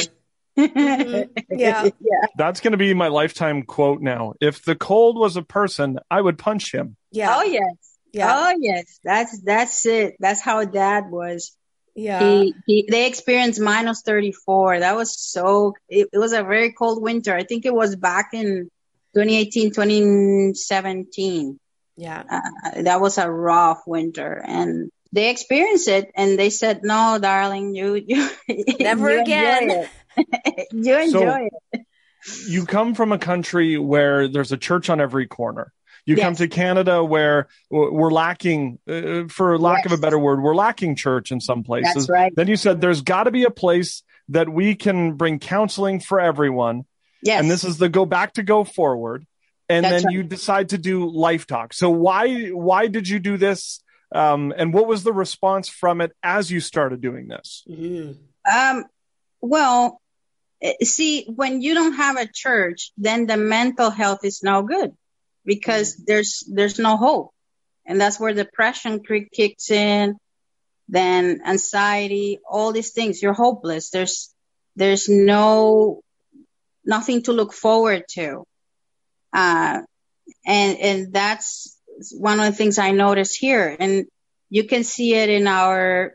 Mhm. 0.57 1.29
Yeah. 1.49 1.83
yeah. 1.85 2.27
That's 2.37 2.59
going 2.59 2.73
to 2.73 2.77
be 2.77 2.93
my 2.93 3.07
lifetime 3.07 3.63
quote 3.63 4.01
now. 4.01 4.33
If 4.39 4.63
the 4.63 4.75
cold 4.75 5.17
was 5.17 5.35
a 5.35 5.41
person, 5.41 5.97
I 6.11 6.21
would 6.21 6.37
punch 6.37 6.71
him. 6.73 6.95
Yeah. 7.11 7.35
Oh 7.35 7.43
yes. 7.43 7.75
Yeah. 8.11 8.31
Oh 8.35 8.55
yes. 8.59 8.99
That's 9.03 9.39
that's 9.41 9.85
it. 9.87 10.15
That's 10.19 10.41
how 10.41 10.63
dad 10.65 11.09
was. 11.09 11.55
Yeah. 11.95 12.41
He, 12.41 12.53
he 12.67 12.87
they 12.89 13.07
experienced 13.07 13.59
minus 13.59 14.03
34. 14.03 14.81
That 14.81 14.95
was 14.95 15.19
so 15.19 15.73
it, 15.89 16.09
it 16.13 16.17
was 16.19 16.33
a 16.33 16.43
very 16.43 16.71
cold 16.73 17.01
winter. 17.01 17.33
I 17.35 17.43
think 17.43 17.65
it 17.65 17.73
was 17.73 17.95
back 17.95 18.29
in 18.33 18.69
2018, 19.15 19.71
2017. 19.71 21.59
Yeah. 21.95 22.23
Uh, 22.29 22.81
that 22.83 23.01
was 23.01 23.17
a 23.17 23.29
rough 23.29 23.83
winter 23.85 24.43
and 24.45 24.91
they 25.11 25.29
experienced 25.29 25.87
it 25.87 26.11
and 26.15 26.37
they 26.39 26.49
said, 26.49 26.81
no, 26.83 27.19
darling, 27.21 27.75
you, 27.75 27.95
you 28.07 28.29
Never 28.79 29.13
you 29.13 29.21
again." 29.21 29.69
enjoy 29.69 29.89
you 30.71 30.99
enjoy 30.99 31.49
it. 31.71 31.81
You 32.47 32.65
come 32.65 32.95
from 32.95 33.11
a 33.11 33.17
country 33.17 33.77
where 33.77 34.27
there's 34.27 34.51
a 34.51 34.57
church 34.57 34.89
on 34.89 35.01
every 35.01 35.27
corner. 35.27 35.73
You 36.05 36.17
come 36.17 36.35
to 36.35 36.47
Canada 36.49 37.03
where 37.03 37.47
we're 37.69 38.11
lacking, 38.11 38.79
uh, 38.87 39.23
for 39.29 39.57
lack 39.57 39.85
of 39.85 39.93
a 39.93 39.97
better 39.97 40.19
word, 40.19 40.41
we're 40.41 40.55
lacking 40.55 40.97
church 40.97 41.31
in 41.31 41.39
some 41.39 41.63
places. 41.63 41.93
That's 41.93 42.09
right. 42.09 42.33
Then 42.35 42.47
you 42.47 42.57
said 42.57 42.81
there's 42.81 43.01
got 43.01 43.23
to 43.23 43.31
be 43.31 43.45
a 43.45 43.49
place 43.49 44.03
that 44.29 44.49
we 44.49 44.75
can 44.75 45.13
bring 45.13 45.39
counseling 45.39 46.01
for 46.01 46.19
everyone. 46.19 46.83
Yes. 47.23 47.41
And 47.41 47.49
this 47.49 47.63
is 47.63 47.77
the 47.77 47.87
go 47.87 48.05
back 48.05 48.33
to 48.33 48.43
go 48.43 48.65
forward. 48.65 49.25
And 49.73 49.83
That's 49.83 50.03
then 50.03 50.05
right. 50.05 50.13
you 50.13 50.23
decide 50.23 50.69
to 50.69 50.77
do 50.77 51.09
life 51.09 51.47
talk. 51.47 51.73
So 51.73 51.89
why 51.89 52.49
why 52.49 52.87
did 52.87 53.07
you 53.09 53.19
do 53.19 53.37
this? 53.37 53.81
Um, 54.13 54.53
and 54.55 54.71
what 54.73 54.85
was 54.87 55.01
the 55.03 55.13
response 55.13 55.67
from 55.69 55.99
it 55.99 56.11
as 56.21 56.51
you 56.51 56.59
started 56.59 57.01
doing 57.01 57.27
this? 57.27 57.63
Mhm. 57.67 58.17
Um, 58.55 58.85
well, 59.41 59.99
eh, 60.61 60.73
see, 60.83 61.25
when 61.25 61.61
you 61.65 61.73
don't 61.73 61.93
have 62.05 62.17
a 62.17 62.29
church, 62.31 62.91
then 62.97 63.25
the 63.25 63.37
mental 63.37 63.89
health 63.89 64.23
is 64.23 64.43
no 64.43 64.61
good 64.61 64.91
because 65.43 65.97
there's 65.97 66.43
there's 66.57 66.77
no 66.77 66.95
hope, 66.97 67.31
and 67.87 67.99
that's 67.99 68.19
where 68.19 68.33
depression 68.33 69.01
cri- 69.03 69.29
kicks 69.33 69.71
in. 69.71 70.15
Then 70.87 71.41
anxiety, 71.45 72.39
all 72.47 72.71
these 72.73 72.91
things, 72.91 73.21
you're 73.23 73.33
hopeless. 73.47 73.89
There's 73.89 74.29
there's 74.75 75.09
no 75.09 76.03
nothing 76.85 77.23
to 77.23 77.33
look 77.33 77.53
forward 77.53 78.03
to, 78.15 78.43
uh, 79.33 79.81
and 80.45 80.77
and 80.79 81.13
that's 81.13 81.77
one 82.17 82.39
of 82.39 82.45
the 82.45 82.51
things 82.57 82.77
I 82.77 82.91
notice 82.91 83.33
here, 83.35 83.75
and 83.79 84.05
you 84.49 84.65
can 84.65 84.83
see 84.83 85.15
it 85.15 85.29
in 85.29 85.47
our 85.47 86.13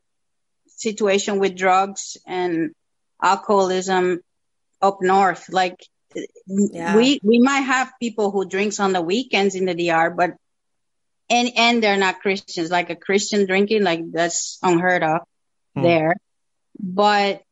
situation 0.67 1.39
with 1.39 1.57
drugs 1.57 2.17
and 2.27 2.71
alcoholism 3.23 4.21
up 4.81 4.99
north. 5.03 5.49
Like 5.51 5.77
Yeah. 6.47 6.97
we 6.97 7.21
we 7.23 7.39
might 7.41 7.61
have 7.63 7.93
people 8.01 8.31
who 8.31 8.49
drinks 8.49 8.81
on 8.81 8.93
the 8.93 9.03
weekends 9.03 9.55
in 9.55 9.67
the 9.67 9.75
DR, 9.75 10.11
but 10.11 10.31
and 11.31 11.51
and 11.57 11.83
they're 11.83 11.97
not 11.99 12.21
Christians. 12.21 12.71
Like 12.71 12.91
a 12.91 12.97
Christian 12.97 13.47
drinking, 13.47 13.83
like 13.83 14.01
that's 14.13 14.59
unheard 14.63 15.03
of 15.03 15.21
Hmm. 15.75 15.83
there. 15.83 16.15
But 16.79 17.43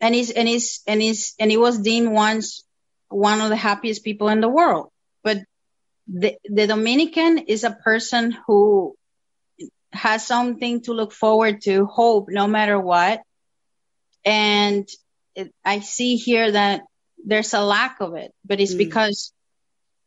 and 0.00 0.14
he's 0.14 0.30
and 0.30 0.46
he's 0.48 0.82
and 0.86 1.00
he's 1.00 1.34
and 1.38 1.50
he 1.50 1.56
was 1.56 1.78
deemed 1.78 2.12
once 2.12 2.64
one 3.08 3.40
of 3.40 3.48
the 3.50 3.56
happiest 3.56 4.04
people 4.04 4.28
in 4.28 4.40
the 4.40 4.48
world. 4.48 4.90
But 5.26 5.38
the 6.06 6.36
the 6.44 6.66
Dominican 6.68 7.38
is 7.54 7.64
a 7.64 7.76
person 7.88 8.30
who 8.46 8.94
has 9.92 10.24
something 10.24 10.82
to 10.82 10.92
look 10.92 11.12
forward 11.12 11.62
to, 11.62 11.86
hope 11.86 12.26
no 12.28 12.46
matter 12.46 12.78
what. 12.78 13.22
And 14.24 14.86
it, 15.34 15.52
I 15.64 15.80
see 15.80 16.14
here 16.14 16.52
that 16.52 16.82
there's 17.30 17.54
a 17.54 17.64
lack 17.64 18.00
of 18.00 18.14
it, 18.14 18.30
but 18.44 18.60
it's 18.60 18.74
Mm. 18.74 18.84
because 18.86 19.32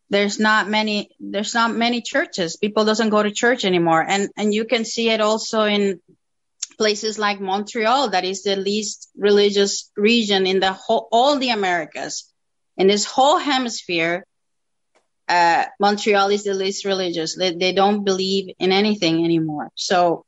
there's 0.10 0.40
not 0.40 0.70
many, 0.70 1.10
there's 1.20 1.54
not 1.54 1.76
many 1.76 2.00
churches. 2.02 2.56
People 2.56 2.86
doesn't 2.86 3.12
go 3.12 3.22
to 3.22 3.40
church 3.44 3.66
anymore. 3.66 4.04
And, 4.08 4.30
and 4.38 4.54
you 4.54 4.64
can 4.66 4.86
see 4.86 5.10
it 5.10 5.22
also 5.22 5.64
in 5.64 6.00
places 6.78 7.20
like 7.20 7.42
Montreal, 7.42 8.12
that 8.12 8.24
is 8.24 8.44
the 8.44 8.56
least 8.56 9.10
religious 9.18 9.92
region 9.98 10.48
in 10.48 10.60
the 10.62 10.72
whole, 10.72 11.08
all 11.12 11.38
the 11.38 11.52
Americas. 11.52 12.32
In 12.78 12.88
this 12.88 13.06
whole 13.06 13.38
hemisphere, 13.38 14.24
uh, 15.30 15.66
Montreal 15.80 16.30
is 16.30 16.44
the 16.44 16.54
least 16.56 16.86
religious. 16.86 17.38
They, 17.38 17.54
they 17.56 17.74
don't 17.74 18.06
believe 18.06 18.56
in 18.60 18.72
anything 18.74 19.24
anymore. 19.26 19.70
So, 19.76 20.26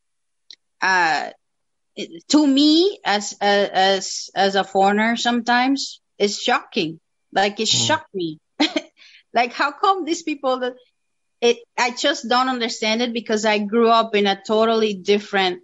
uh, 0.81 1.29
it- 1.95 2.27
to 2.29 2.45
me, 2.47 2.99
as 3.05 3.33
uh, 3.41 3.69
as 3.73 4.29
as 4.35 4.55
a 4.55 4.63
foreigner, 4.63 5.15
sometimes 5.17 6.01
it's 6.17 6.41
shocking. 6.41 6.99
Like 7.33 7.59
it 7.59 7.67
Mm. 7.73 7.77
shocked 7.77 8.13
me. 8.13 8.39
like 9.33 9.53
how 9.53 9.71
come 9.71 10.05
these 10.05 10.23
people 10.23 10.59
that 10.59 10.73
it? 11.41 11.57
I 11.77 11.91
just 11.91 12.27
don't 12.29 12.49
understand 12.49 13.01
it 13.01 13.13
because 13.13 13.45
I 13.45 13.59
grew 13.59 13.89
up 13.89 14.15
in 14.15 14.27
a 14.27 14.39
totally 14.47 14.93
different 14.95 15.61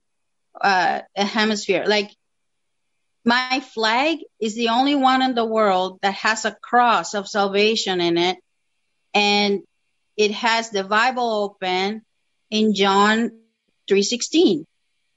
uh, 0.61 1.01
hemisphere. 1.15 1.85
Like 1.87 2.11
my 3.25 3.59
flag 3.59 4.17
is 4.39 4.55
the 4.55 4.69
only 4.69 4.95
one 4.95 5.21
in 5.21 5.35
the 5.35 5.45
world 5.45 5.99
that 6.01 6.13
has 6.15 6.45
a 6.45 6.55
cross 6.63 7.13
of 7.13 7.27
salvation 7.27 7.99
in 8.01 8.17
it 8.17 8.37
and 9.17 9.63
it 10.15 10.31
has 10.31 10.69
the 10.69 10.83
Bible 10.83 11.29
open 11.45 12.01
in 12.51 12.73
John 12.73 13.31
3:16. 13.89 14.65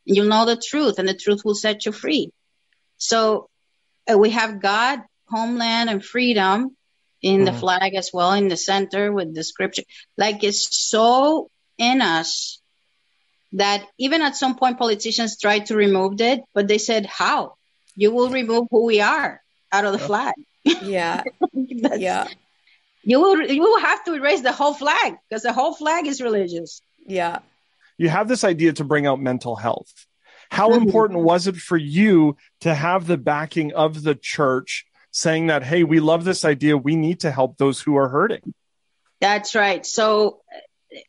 You'll 0.04 0.28
know 0.32 0.46
the 0.46 0.56
truth 0.70 0.98
and 0.98 1.08
the 1.08 1.14
truth 1.24 1.42
will 1.44 1.54
set 1.54 1.84
you 1.86 1.92
free. 1.92 2.30
So 2.96 3.48
uh, 4.10 4.16
we 4.18 4.30
have 4.30 4.60
God, 4.60 5.00
homeland 5.28 5.90
and 5.90 6.04
freedom 6.04 6.76
in 7.22 7.44
the 7.44 7.52
Mhm. 7.52 7.60
flag 7.62 7.94
as 7.94 8.10
well 8.12 8.32
in 8.32 8.48
the 8.48 8.56
center 8.56 9.12
with 9.12 9.34
the 9.34 9.44
scripture. 9.44 9.84
Like 10.16 10.42
it's 10.48 10.62
so 10.90 11.48
in 11.78 12.00
us 12.02 12.60
that 13.52 13.86
even 13.98 14.22
at 14.22 14.36
some 14.36 14.56
point 14.56 14.78
politicians 14.78 15.38
tried 15.38 15.66
to 15.66 15.76
remove 15.76 16.20
it, 16.20 16.40
but 16.54 16.68
they 16.68 16.78
said, 16.78 17.06
how? 17.06 17.54
You 17.96 18.12
will 18.12 18.30
remove 18.30 18.68
who 18.70 18.84
we 18.86 19.00
are 19.00 19.42
out 19.72 19.84
of 19.84 19.92
the 19.92 19.98
Yeah. 19.98 20.06
flag. 20.10 20.34
Yeah. 20.64 21.24
Yeah. 22.06 22.26
You 23.02 23.20
will 23.20 23.40
you 23.42 23.60
will 23.62 23.80
have 23.80 24.04
to 24.04 24.14
erase 24.14 24.42
the 24.42 24.52
whole 24.52 24.74
flag 24.74 25.16
because 25.28 25.42
the 25.42 25.52
whole 25.52 25.74
flag 25.74 26.06
is 26.06 26.20
religious. 26.20 26.82
Yeah. 27.06 27.38
You 27.98 28.08
have 28.08 28.28
this 28.28 28.44
idea 28.44 28.72
to 28.74 28.84
bring 28.84 29.06
out 29.06 29.20
mental 29.20 29.56
health. 29.56 29.92
How 30.50 30.70
Mhm. 30.70 30.82
important 30.82 31.20
was 31.20 31.46
it 31.46 31.56
for 31.56 31.76
you 31.76 32.36
to 32.60 32.74
have 32.74 33.06
the 33.06 33.16
backing 33.18 33.72
of 33.72 34.02
the 34.02 34.14
church 34.14 34.86
saying 35.12 35.48
that, 35.48 35.62
hey, 35.62 35.84
we 35.84 36.00
love 36.00 36.24
this 36.24 36.44
idea. 36.44 36.76
We 36.76 36.96
need 36.96 37.20
to 37.20 37.30
help 37.30 37.56
those 37.56 37.80
who 37.80 37.96
are 37.96 38.08
hurting? 38.08 38.54
That's 39.20 39.54
right. 39.54 39.84
So 39.84 40.40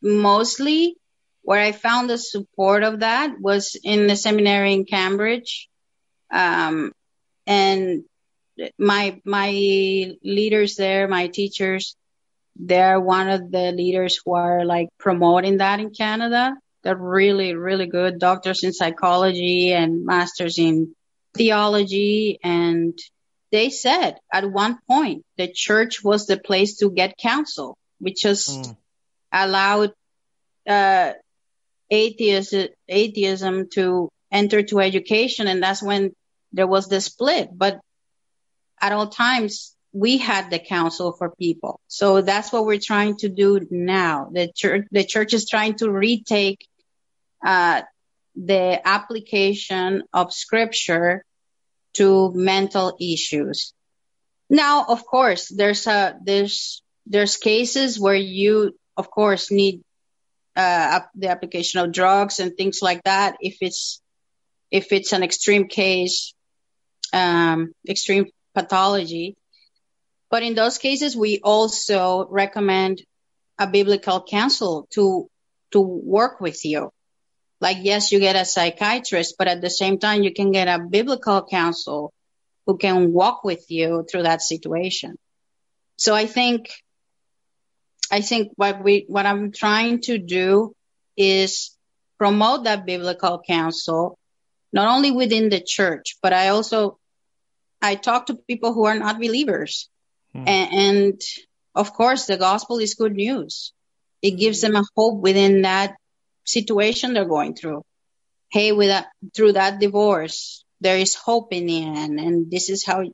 mostly 0.02 0.96
where 1.42 1.60
I 1.60 1.72
found 1.72 2.08
the 2.08 2.18
support 2.18 2.84
of 2.84 3.00
that 3.00 3.40
was 3.40 3.76
in 3.82 4.06
the 4.06 4.16
seminary 4.16 4.72
in 4.74 4.84
Cambridge. 4.84 5.68
Um, 6.32 6.92
and 7.46 8.04
my 8.78 9.20
my 9.24 9.50
leaders 10.22 10.76
there, 10.76 11.08
my 11.08 11.28
teachers, 11.28 11.96
they're 12.56 13.00
one 13.00 13.28
of 13.28 13.50
the 13.50 13.72
leaders 13.72 14.20
who 14.24 14.34
are 14.34 14.64
like 14.64 14.88
promoting 14.98 15.58
that 15.58 15.80
in 15.80 15.90
Canada. 15.90 16.54
They're 16.82 16.96
really, 16.96 17.54
really 17.54 17.86
good 17.86 18.18
doctors 18.18 18.64
in 18.64 18.72
psychology 18.72 19.72
and 19.72 20.04
masters 20.04 20.58
in 20.58 20.94
theology. 21.34 22.38
And 22.42 22.98
they 23.50 23.70
said 23.70 24.16
at 24.32 24.50
one 24.50 24.78
point 24.88 25.24
the 25.36 25.48
church 25.48 26.02
was 26.02 26.26
the 26.26 26.38
place 26.38 26.78
to 26.78 26.90
get 26.90 27.16
counsel. 27.16 27.76
We 28.00 28.14
just 28.14 28.50
mm. 28.50 28.76
allowed 29.32 29.92
uh, 30.68 31.12
atheism, 31.90 32.68
atheism 32.88 33.68
to 33.70 34.08
enter 34.30 34.62
to 34.62 34.80
education, 34.80 35.46
and 35.46 35.62
that's 35.62 35.82
when 35.82 36.12
there 36.52 36.66
was 36.66 36.88
the 36.88 37.00
split. 37.00 37.50
But 37.52 37.80
at 38.82 38.92
all 38.92 39.06
times, 39.06 39.74
we 39.92 40.18
had 40.18 40.50
the 40.50 40.58
counsel 40.58 41.12
for 41.12 41.30
people. 41.30 41.80
So 41.86 42.20
that's 42.22 42.52
what 42.52 42.66
we're 42.66 42.80
trying 42.80 43.16
to 43.18 43.28
do 43.28 43.66
now. 43.70 44.28
The 44.32 44.50
church, 44.54 44.86
the 44.90 45.04
church 45.04 45.32
is 45.34 45.48
trying 45.48 45.74
to 45.76 45.90
retake 45.90 46.66
uh, 47.44 47.82
the 48.34 48.80
application 48.84 50.02
of 50.12 50.32
scripture 50.32 51.24
to 51.94 52.32
mental 52.34 52.96
issues. 53.00 53.72
Now, 54.50 54.84
of 54.88 55.06
course, 55.06 55.48
there's 55.48 55.86
a 55.86 56.18
there's 56.24 56.82
there's 57.06 57.36
cases 57.36 58.00
where 58.00 58.14
you, 58.14 58.76
of 58.96 59.10
course, 59.10 59.50
need 59.50 59.82
uh, 60.56 61.00
the 61.14 61.28
application 61.28 61.80
of 61.80 61.92
drugs 61.92 62.40
and 62.40 62.56
things 62.56 62.80
like 62.82 63.04
that. 63.04 63.36
If 63.40 63.58
it's 63.60 64.00
if 64.70 64.92
it's 64.92 65.12
an 65.12 65.22
extreme 65.22 65.68
case, 65.68 66.34
um, 67.12 67.72
extreme 67.86 68.26
pathology. 68.54 69.36
But 70.30 70.42
in 70.42 70.54
those 70.54 70.78
cases, 70.78 71.16
we 71.16 71.40
also 71.42 72.26
recommend 72.28 73.02
a 73.58 73.66
biblical 73.66 74.22
counsel 74.22 74.88
to 74.92 75.28
to 75.72 75.80
work 75.80 76.40
with 76.40 76.64
you. 76.64 76.90
Like, 77.60 77.78
yes, 77.80 78.12
you 78.12 78.18
get 78.18 78.36
a 78.36 78.44
psychiatrist, 78.44 79.36
but 79.38 79.48
at 79.48 79.60
the 79.60 79.70
same 79.70 79.98
time, 79.98 80.22
you 80.22 80.32
can 80.32 80.50
get 80.50 80.68
a 80.68 80.80
biblical 80.80 81.46
counsel 81.46 82.12
who 82.66 82.76
can 82.76 83.12
walk 83.12 83.44
with 83.44 83.64
you 83.70 84.04
through 84.10 84.24
that 84.24 84.42
situation. 84.42 85.16
So 85.96 86.14
I 86.14 86.26
think, 86.26 86.70
I 88.10 88.20
think 88.20 88.52
what 88.56 88.82
we, 88.82 89.04
what 89.08 89.26
I'm 89.26 89.52
trying 89.52 90.00
to 90.02 90.18
do 90.18 90.74
is 91.16 91.76
promote 92.18 92.64
that 92.64 92.84
biblical 92.84 93.40
counsel, 93.46 94.18
not 94.72 94.88
only 94.88 95.10
within 95.10 95.48
the 95.48 95.60
church, 95.60 96.16
but 96.20 96.32
I 96.32 96.48
also, 96.48 96.98
I 97.82 97.96
talk 97.96 98.26
to 98.26 98.34
people 98.34 98.72
who 98.72 98.84
are 98.84 98.98
not 98.98 99.18
believers. 99.18 99.90
Hmm. 100.32 100.44
And, 100.46 100.72
and 100.72 101.20
of 101.74 101.92
course, 101.92 102.26
the 102.26 102.36
gospel 102.36 102.78
is 102.78 102.94
good 102.94 103.14
news. 103.14 103.72
It 104.22 104.38
gives 104.38 104.60
them 104.60 104.76
a 104.76 104.84
hope 104.96 105.20
within 105.20 105.62
that 105.62 105.96
situation 106.44 107.12
they're 107.12 107.24
going 107.24 107.54
through. 107.54 107.82
Hey, 108.50 108.72
with 108.72 108.88
that, 108.88 109.08
through 109.34 109.52
that 109.54 109.80
divorce, 109.80 110.64
there 110.80 110.96
is 110.96 111.14
hope 111.14 111.52
in 111.52 111.66
the 111.66 111.84
end, 111.84 112.20
and 112.20 112.50
this 112.50 112.68
is 112.68 112.84
how 112.84 113.04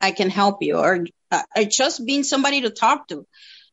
I 0.00 0.12
can 0.12 0.30
help 0.30 0.62
you. 0.62 0.78
Or 0.78 1.06
uh, 1.30 1.42
just 1.68 2.06
being 2.06 2.22
somebody 2.22 2.62
to 2.62 2.70
talk 2.70 3.08
to. 3.08 3.26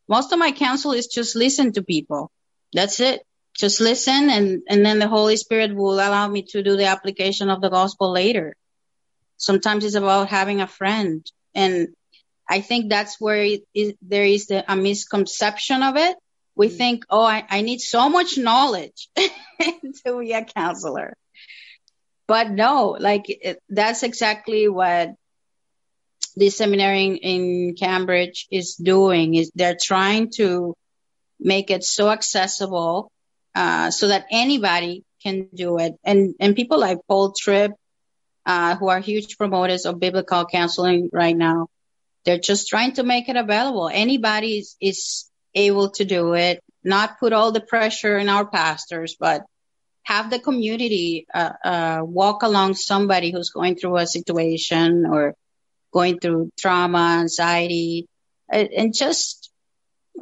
Most 0.07 0.33
of 0.33 0.39
my 0.39 0.51
counsel 0.51 0.91
is 0.91 1.07
just 1.07 1.35
listen 1.35 1.71
to 1.73 1.83
people. 1.83 2.31
That's 2.73 2.99
it. 2.99 3.21
Just 3.55 3.81
listen, 3.81 4.29
and 4.29 4.61
and 4.67 4.85
then 4.85 4.99
the 4.99 5.07
Holy 5.07 5.35
Spirit 5.35 5.75
will 5.75 5.93
allow 5.93 6.27
me 6.27 6.43
to 6.49 6.63
do 6.63 6.77
the 6.77 6.85
application 6.85 7.49
of 7.49 7.61
the 7.61 7.69
gospel 7.69 8.11
later. 8.11 8.55
Sometimes 9.41 9.83
it's 9.83 9.95
about 9.95 10.29
having 10.29 10.61
a 10.61 10.67
friend, 10.67 11.25
and 11.53 11.89
I 12.49 12.61
think 12.61 12.89
that's 12.89 13.19
where 13.19 13.43
it 13.43 13.63
is, 13.73 13.93
there 14.01 14.25
is 14.25 14.47
the, 14.47 14.63
a 14.71 14.75
misconception 14.75 15.83
of 15.83 15.97
it 15.97 16.17
we 16.55 16.69
mm. 16.69 16.77
think, 16.77 17.05
oh, 17.09 17.23
I, 17.23 17.45
I 17.49 17.61
need 17.61 17.79
so 17.79 18.09
much 18.09 18.37
knowledge 18.37 19.09
to 19.17 20.19
be 20.19 20.33
a 20.33 20.43
counselor. 20.43 21.15
But 22.27 22.51
no, 22.51 22.97
like 22.99 23.25
it, 23.27 23.59
that's 23.69 24.03
exactly 24.03 24.67
what 24.67 25.15
the 26.35 26.49
seminary 26.49 27.05
in, 27.05 27.17
in 27.17 27.75
Cambridge 27.75 28.47
is 28.51 28.75
doing 28.75 29.35
is 29.35 29.51
they're 29.53 29.77
trying 29.81 30.31
to 30.37 30.75
make 31.39 31.71
it 31.71 31.83
so 31.83 32.09
accessible 32.09 33.11
uh, 33.53 33.91
so 33.91 34.07
that 34.07 34.27
anybody 34.31 35.03
can 35.21 35.49
do 35.53 35.77
it. 35.77 35.95
And 36.05 36.35
and 36.39 36.55
people 36.55 36.79
like 36.79 36.99
Paul 37.07 37.33
Tripp, 37.37 37.71
uh, 38.45 38.75
who 38.75 38.87
are 38.89 38.99
huge 38.99 39.37
promoters 39.37 39.85
of 39.85 39.99
biblical 39.99 40.45
counseling 40.45 41.09
right 41.11 41.35
now, 41.35 41.67
they're 42.25 42.39
just 42.39 42.67
trying 42.67 42.93
to 42.93 43.03
make 43.03 43.29
it 43.29 43.35
available. 43.35 43.89
Anybody 43.91 44.59
is, 44.59 44.75
is 44.79 45.29
able 45.55 45.89
to 45.91 46.05
do 46.05 46.33
it, 46.33 46.63
not 46.83 47.19
put 47.19 47.33
all 47.33 47.51
the 47.51 47.61
pressure 47.61 48.17
in 48.17 48.29
our 48.29 48.45
pastors, 48.45 49.15
but 49.19 49.43
have 50.03 50.29
the 50.29 50.39
community 50.39 51.25
uh, 51.33 51.51
uh, 51.63 51.99
walk 52.03 52.43
along 52.43 52.73
somebody 52.73 53.31
who's 53.31 53.49
going 53.49 53.75
through 53.75 53.97
a 53.97 54.07
situation 54.07 55.05
or 55.05 55.35
going 55.91 56.19
through 56.19 56.51
trauma, 56.57 57.17
anxiety, 57.19 58.07
and 58.49 58.93
just 58.93 59.51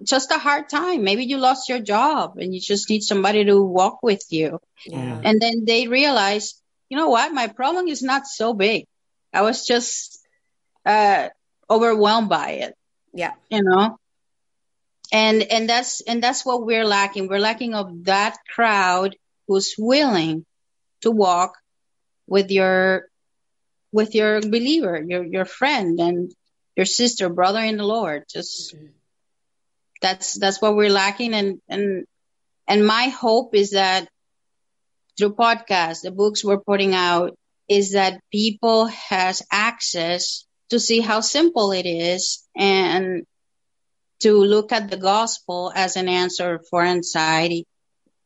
just 0.03 0.31
a 0.31 0.37
hard 0.37 0.69
time. 0.69 1.03
Maybe 1.03 1.25
you 1.25 1.37
lost 1.37 1.69
your 1.69 1.79
job 1.79 2.37
and 2.37 2.53
you 2.53 2.61
just 2.61 2.89
need 2.89 3.01
somebody 3.01 3.45
to 3.45 3.61
walk 3.61 4.03
with 4.03 4.23
you. 4.29 4.59
Yeah. 4.85 5.21
And 5.23 5.41
then 5.41 5.65
they 5.65 5.87
realize, 5.87 6.58
you 6.89 6.97
know 6.97 7.09
what, 7.09 7.33
my 7.33 7.47
problem 7.47 7.87
is 7.87 8.01
not 8.01 8.27
so 8.27 8.53
big. 8.53 8.85
I 9.33 9.41
was 9.41 9.65
just 9.65 10.19
uh, 10.85 11.29
overwhelmed 11.69 12.29
by 12.29 12.51
it. 12.51 12.75
Yeah. 13.13 13.33
You 13.49 13.63
know, 13.63 13.97
and 15.11 15.43
and 15.43 15.69
that's 15.69 16.01
and 16.01 16.21
that's 16.21 16.45
what 16.45 16.65
we're 16.65 16.85
lacking 16.85 17.27
we're 17.27 17.39
lacking 17.39 17.73
of 17.73 18.05
that 18.05 18.37
crowd 18.53 19.15
who's 19.47 19.75
willing 19.77 20.45
to 21.01 21.11
walk 21.11 21.57
with 22.27 22.51
your 22.51 23.05
with 23.91 24.13
your 24.13 24.41
believer 24.41 25.03
your 25.05 25.23
your 25.23 25.45
friend 25.45 25.99
and 25.99 26.31
your 26.75 26.85
sister 26.85 27.29
brother 27.29 27.59
in 27.59 27.77
the 27.77 27.83
lord 27.83 28.23
just 28.29 28.75
mm-hmm. 28.75 28.85
that's 30.01 30.33
that's 30.35 30.61
what 30.61 30.75
we're 30.75 30.89
lacking 30.89 31.33
and 31.33 31.59
and 31.67 32.05
and 32.67 32.85
my 32.85 33.05
hope 33.05 33.55
is 33.55 33.71
that 33.71 34.07
through 35.19 35.35
podcasts 35.35 36.01
the 36.01 36.11
books 36.11 36.43
we're 36.43 36.59
putting 36.59 36.95
out 36.95 37.37
is 37.67 37.91
that 37.91 38.21
people 38.31 38.87
has 38.87 39.43
access 39.51 40.45
to 40.69 40.79
see 40.79 41.01
how 41.01 41.19
simple 41.19 41.71
it 41.71 41.85
is 41.85 42.47
and 42.55 43.25
to 44.19 44.33
look 44.33 44.71
at 44.71 44.89
the 44.89 44.97
gospel 44.97 45.71
as 45.75 45.95
an 45.95 46.09
answer 46.09 46.61
for 46.69 46.83
anxiety. 46.83 47.65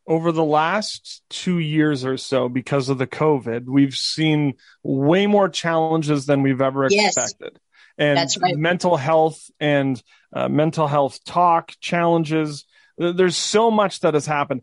Over 0.08 0.32
the 0.32 0.44
last 0.44 1.22
two 1.30 1.60
years 1.60 2.04
or 2.04 2.18
so, 2.18 2.50
because 2.50 2.90
of 2.90 2.98
the 2.98 3.08
COVID, 3.08 3.66
we've 3.66 3.96
seen 3.96 4.56
way 4.82 5.28
more 5.28 5.50
challenges 5.50 6.26
than 6.26 6.42
we've 6.42 6.62
ever 6.62 6.88
yes. 6.90 7.16
expected. 7.16 7.60
And 7.98 8.30
right. 8.42 8.58
mental 8.58 8.98
health 8.98 9.50
and 9.60 10.02
uh, 10.36 10.50
mental 10.50 10.88
health 10.88 11.24
talk 11.24 11.74
challenges. 11.80 12.66
There's 12.98 13.38
so 13.38 13.72
much 13.72 14.00
that 14.02 14.16
has 14.16 14.26
happened. 14.26 14.62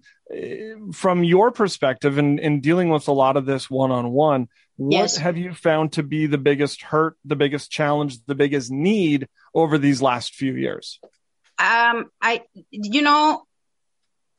From 0.92 1.24
your 1.24 1.50
perspective 1.50 2.16
and 2.16 2.38
in, 2.38 2.54
in 2.54 2.60
dealing 2.60 2.90
with 2.90 3.08
a 3.08 3.12
lot 3.12 3.36
of 3.36 3.46
this 3.46 3.68
one 3.68 3.90
on 3.90 4.10
one, 4.10 4.48
what 4.76 4.92
yes. 4.92 5.16
have 5.16 5.36
you 5.36 5.52
found 5.54 5.94
to 5.94 6.04
be 6.04 6.26
the 6.26 6.38
biggest 6.38 6.82
hurt, 6.82 7.16
the 7.24 7.34
biggest 7.34 7.70
challenge, 7.70 8.24
the 8.26 8.36
biggest 8.36 8.70
need 8.70 9.28
over 9.52 9.76
these 9.76 10.00
last 10.00 10.34
few 10.34 10.54
years? 10.54 11.00
Um, 11.58 12.10
I, 12.22 12.44
you 12.70 13.02
know, 13.02 13.42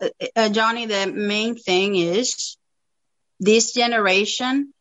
uh, 0.02 0.10
uh, 0.36 0.50
Johnny, 0.50 0.86
the 0.86 1.08
main 1.08 1.56
thing 1.56 1.96
is 1.96 2.58
this 3.40 3.74
generation 3.74 4.74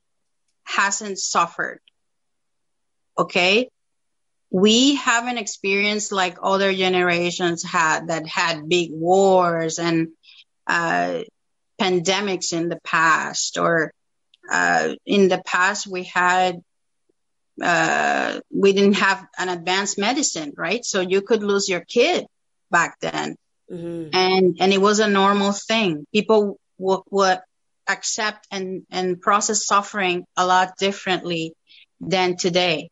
hasn't 0.62 1.18
suffered. 1.18 1.81
Okay. 3.18 3.68
We 4.51 4.94
haven't 4.94 5.38
experienced 5.38 6.12
like 6.12 6.38
other 6.40 6.73
generations 6.73 7.64
had 7.64 8.09
that 8.09 8.29
had 8.29 8.68
big 8.68 8.90
wars 8.92 9.81
and, 9.81 10.09
uh, 10.71 11.23
pandemics 11.81 12.53
in 12.53 12.69
the 12.69 12.81
past 12.85 13.59
or, 13.59 13.93
uh, 14.51 14.95
in 15.05 15.29
the 15.29 15.43
past 15.45 15.87
we 15.87 16.05
had 16.05 16.63
uh, 17.63 18.41
we 18.51 18.73
didn't 18.73 18.95
have 18.95 19.27
an 19.39 19.49
advanced 19.49 19.99
medicine, 19.99 20.53
right? 20.57 20.85
So 20.85 21.01
you 21.01 21.21
could 21.23 21.43
lose 21.43 21.69
your 21.69 21.81
kid 21.81 22.27
back 22.71 22.99
then. 23.01 23.37
Mm-hmm. 23.71 24.11
And, 24.15 24.57
and 24.61 24.73
it 24.73 24.81
was 24.81 24.99
a 25.01 25.09
normal 25.09 25.53
thing. 25.53 26.07
People 26.13 26.59
would, 26.79 27.03
would 27.11 27.41
accept 27.89 28.47
and, 28.51 28.87
and 28.91 29.21
process 29.21 29.67
suffering 29.67 30.25
a 30.37 30.47
lot 30.47 30.77
differently 30.79 31.53
than 32.01 32.37
today. 32.37 32.89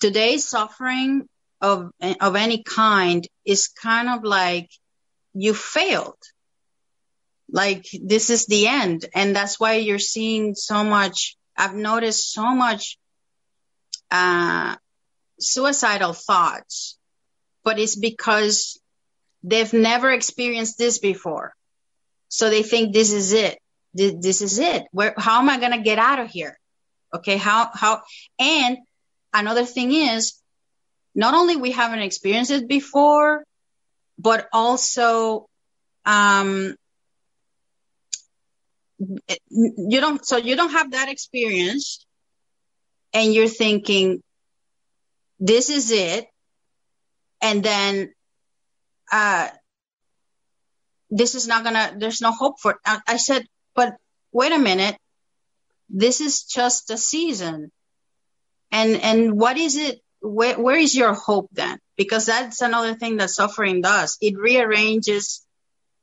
Today's 0.00 0.48
suffering 0.48 1.28
of, 1.60 1.90
of 2.20 2.36
any 2.36 2.62
kind 2.62 3.26
is 3.44 3.68
kind 3.68 4.08
of 4.08 4.24
like 4.24 4.68
you 5.34 5.54
failed. 5.54 6.18
Like 7.50 7.86
this 8.02 8.30
is 8.30 8.46
the 8.46 8.68
end. 8.68 9.06
And 9.14 9.34
that's 9.34 9.58
why 9.58 9.74
you're 9.74 9.98
seeing 9.98 10.54
so 10.54 10.84
much, 10.84 11.36
I've 11.56 11.74
noticed 11.74 12.32
so 12.32 12.54
much 12.54 12.98
uh, 14.10 14.76
suicidal 15.40 16.12
thoughts, 16.12 16.98
but 17.64 17.78
it's 17.78 17.96
because 17.96 18.80
they've 19.42 19.72
never 19.72 20.10
experienced 20.10 20.78
this 20.78 20.98
before. 20.98 21.54
So 22.28 22.50
they 22.50 22.62
think 22.62 22.92
this 22.92 23.12
is 23.12 23.32
it. 23.32 23.58
This, 23.94 24.42
is 24.42 24.58
it. 24.58 24.84
Where, 24.92 25.14
how 25.16 25.40
am 25.40 25.48
I 25.48 25.58
going 25.58 25.72
to 25.72 25.82
get 25.82 25.98
out 25.98 26.20
of 26.20 26.28
here? 26.30 26.58
Okay. 27.14 27.38
How, 27.38 27.70
how, 27.72 28.02
and 28.38 28.78
another 29.32 29.64
thing 29.64 29.92
is 29.92 30.34
not 31.14 31.34
only 31.34 31.56
we 31.56 31.70
haven't 31.70 32.00
experienced 32.00 32.50
it 32.50 32.68
before, 32.68 33.44
but 34.18 34.46
also, 34.52 35.48
um, 36.04 36.76
you 38.98 40.00
don't, 40.00 40.24
so 40.26 40.36
you 40.36 40.56
don't 40.56 40.72
have 40.72 40.92
that 40.92 41.08
experience 41.08 42.04
and 43.12 43.32
you're 43.32 43.48
thinking, 43.48 44.22
this 45.38 45.70
is 45.70 45.90
it. 45.90 46.26
And 47.40 47.62
then, 47.62 48.12
uh, 49.12 49.48
this 51.10 51.34
is 51.34 51.46
not 51.46 51.64
gonna, 51.64 51.94
there's 51.96 52.20
no 52.20 52.32
hope 52.32 52.60
for 52.60 52.72
it. 52.72 52.78
I, 52.84 53.00
I 53.06 53.16
said, 53.16 53.46
but 53.74 53.94
wait 54.32 54.52
a 54.52 54.58
minute. 54.58 54.96
This 55.88 56.20
is 56.20 56.42
just 56.42 56.90
a 56.90 56.98
season. 56.98 57.70
And, 58.70 58.96
and 58.96 59.38
what 59.38 59.56
is 59.56 59.76
it? 59.76 60.00
Where, 60.20 60.60
where 60.60 60.76
is 60.76 60.94
your 60.94 61.14
hope 61.14 61.48
then? 61.52 61.78
Because 61.96 62.26
that's 62.26 62.60
another 62.60 62.94
thing 62.94 63.18
that 63.18 63.30
suffering 63.30 63.80
does. 63.80 64.18
It 64.20 64.36
rearranges 64.36 65.46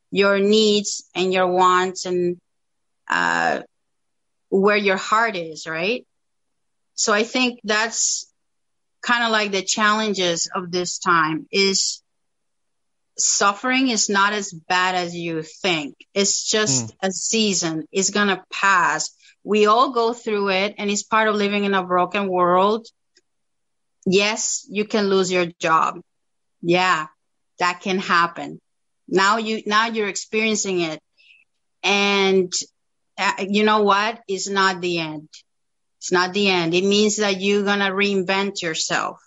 your 0.10 0.40
needs 0.40 1.04
and 1.14 1.34
your 1.34 1.48
wants 1.48 2.06
and, 2.06 2.38
uh, 3.10 3.62
where 4.50 4.78
your 4.78 4.98
heart 4.98 5.36
is, 5.36 5.68
right? 5.68 6.06
So 6.96 7.14
I 7.14 7.24
think 7.24 7.60
that's 7.64 8.32
kind 9.02 9.24
of 9.24 9.32
like 9.32 9.52
the 9.52 9.62
challenges 9.62 10.50
of 10.54 10.72
this 10.72 10.98
time 10.98 11.46
is 11.52 12.02
suffering 13.18 13.90
is 13.90 14.10
not 14.10 14.34
as 14.34 14.52
bad 14.52 14.96
as 14.96 15.16
you 15.16 15.44
think. 15.44 15.96
It's 16.14 16.50
just 16.50 16.88
mm. 16.88 16.96
a 17.02 17.12
season. 17.12 17.88
It's 17.92 18.10
going 18.10 18.30
to 18.30 18.44
pass. 18.52 19.12
We 19.44 19.68
all 19.68 19.92
go 19.92 20.14
through 20.14 20.50
it 20.50 20.76
and 20.78 20.90
it's 20.90 21.04
part 21.04 21.28
of 21.28 21.36
living 21.36 21.66
in 21.66 21.74
a 21.74 21.84
broken 21.84 22.28
world. 22.28 22.88
Yes, 24.06 24.66
you 24.70 24.86
can 24.86 25.10
lose 25.10 25.32
your 25.32 25.46
job. 25.60 26.00
Yeah, 26.62 27.08
that 27.60 27.82
can 27.82 28.00
happen. 28.00 28.60
Now 29.08 29.38
you, 29.38 29.62
now 29.66 29.88
you're 29.88 30.08
experiencing 30.08 30.82
it. 30.82 31.00
And 31.84 32.52
you 33.40 33.64
know 33.64 33.84
what? 33.84 34.22
It's 34.28 34.50
not 34.50 34.82
the 34.82 35.00
end. 35.00 35.30
It's 36.00 36.12
not 36.12 36.34
the 36.34 36.50
end. 36.50 36.74
It 36.74 36.84
means 36.84 37.18
that 37.18 37.42
you're 37.42 37.64
going 37.64 37.80
to 37.80 37.86
reinvent 37.86 38.62
yourself 38.62 39.20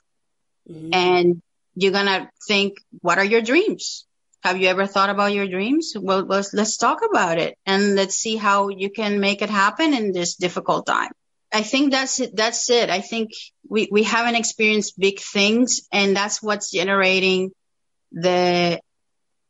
mm-hmm. 0.70 0.90
and 0.92 1.42
you're 1.74 1.92
going 1.92 2.07
to 2.07 2.29
think, 2.46 2.79
what 3.01 3.18
are 3.18 3.24
your 3.24 3.42
dreams? 3.42 4.07
Have 4.42 4.59
you 4.59 4.68
ever 4.68 4.87
thought 4.87 5.11
about 5.11 5.33
your 5.33 5.48
dreams? 5.48 5.94
Well, 5.98 6.24
let's, 6.24 6.55
let's 6.55 6.77
talk 6.77 7.01
about 7.09 7.38
it 7.38 7.59
and 7.66 7.96
let's 7.96 8.14
see 8.14 8.37
how 8.37 8.68
you 8.68 8.90
can 8.90 9.18
make 9.18 9.42
it 9.42 9.51
happen 9.51 9.92
in 9.94 10.12
this 10.12 10.37
difficult 10.37 10.87
time. 10.87 11.11
I 11.53 11.62
think 11.62 11.90
that's 11.90 12.20
it. 12.20 12.37
That's 12.37 12.70
it. 12.70 12.90
I 12.90 13.01
think 13.01 13.31
we, 13.68 13.88
we 13.90 14.03
haven't 14.05 14.37
experienced 14.37 14.98
big 14.98 15.18
things 15.18 15.81
and 15.90 16.16
that's 16.16 16.42
what's 16.42 16.70
generating 16.70 17.51
the, 18.12 18.81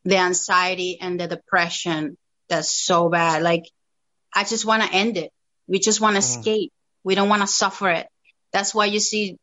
the 0.04 0.16
anxiety 0.16 0.98
and 1.00 1.20
the 1.20 1.26
depression 1.26 2.16
that's 2.48 2.70
so 2.70 3.10
bad. 3.10 3.42
Like 3.42 3.64
I 4.34 4.44
just 4.44 4.64
want 4.66 4.82
to 4.82 4.92
end 4.92 5.16
it. 5.16 5.32
We 5.68 5.78
just 5.80 6.00
want 6.00 6.16
to 6.16 6.22
mm. 6.22 6.24
escape. 6.24 6.72
We 7.04 7.14
don't 7.14 7.28
want 7.28 7.42
to 7.42 7.48
suffer 7.48 7.90
it. 7.90 8.08
That's 8.52 8.74
why 8.74 8.86
you 8.86 9.00
see, 9.00 9.38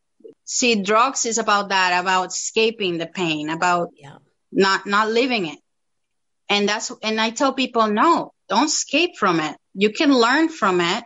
see, 0.45 0.83
drugs 0.83 1.25
is 1.25 1.37
about 1.39 1.69
that, 1.69 1.99
about 2.01 2.27
escaping 2.29 2.97
the 2.97 3.07
pain, 3.07 3.49
about 3.49 3.89
yeah. 3.97 4.17
not, 4.51 4.85
not 4.87 5.09
living 5.11 5.47
it. 5.47 5.59
And 6.49 6.69
that's, 6.69 6.91
and 7.03 7.21
I 7.21 7.31
tell 7.31 7.53
people, 7.53 7.87
no, 7.87 8.33
don't 8.49 8.65
escape 8.65 9.17
from 9.17 9.39
it. 9.39 9.57
You 9.73 9.91
can 9.91 10.13
learn 10.13 10.49
from 10.49 10.81
it. 10.81 11.03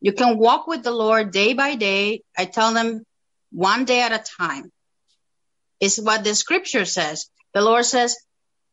You 0.00 0.12
can 0.12 0.38
walk 0.38 0.66
with 0.66 0.82
the 0.84 0.92
Lord 0.92 1.32
day 1.32 1.54
by 1.54 1.76
day. 1.76 2.22
I 2.36 2.46
tell 2.46 2.74
them 2.74 3.04
one 3.52 3.84
day 3.84 4.02
at 4.02 4.12
a 4.12 4.24
time 4.38 4.70
It's 5.80 5.98
what 6.00 6.24
the 6.24 6.34
scripture 6.34 6.86
says. 6.86 7.28
The 7.54 7.62
Lord 7.62 7.84
says 7.84 8.16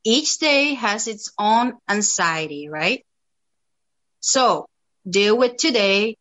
each 0.05 0.39
day 0.39 0.75
has 0.75 1.07
its 1.07 1.33
own 1.39 1.73
anxiety, 1.89 2.69
right? 2.69 3.05
So 4.19 4.67
deal 5.10 5.38
with 5.38 5.58
today. 5.58 6.15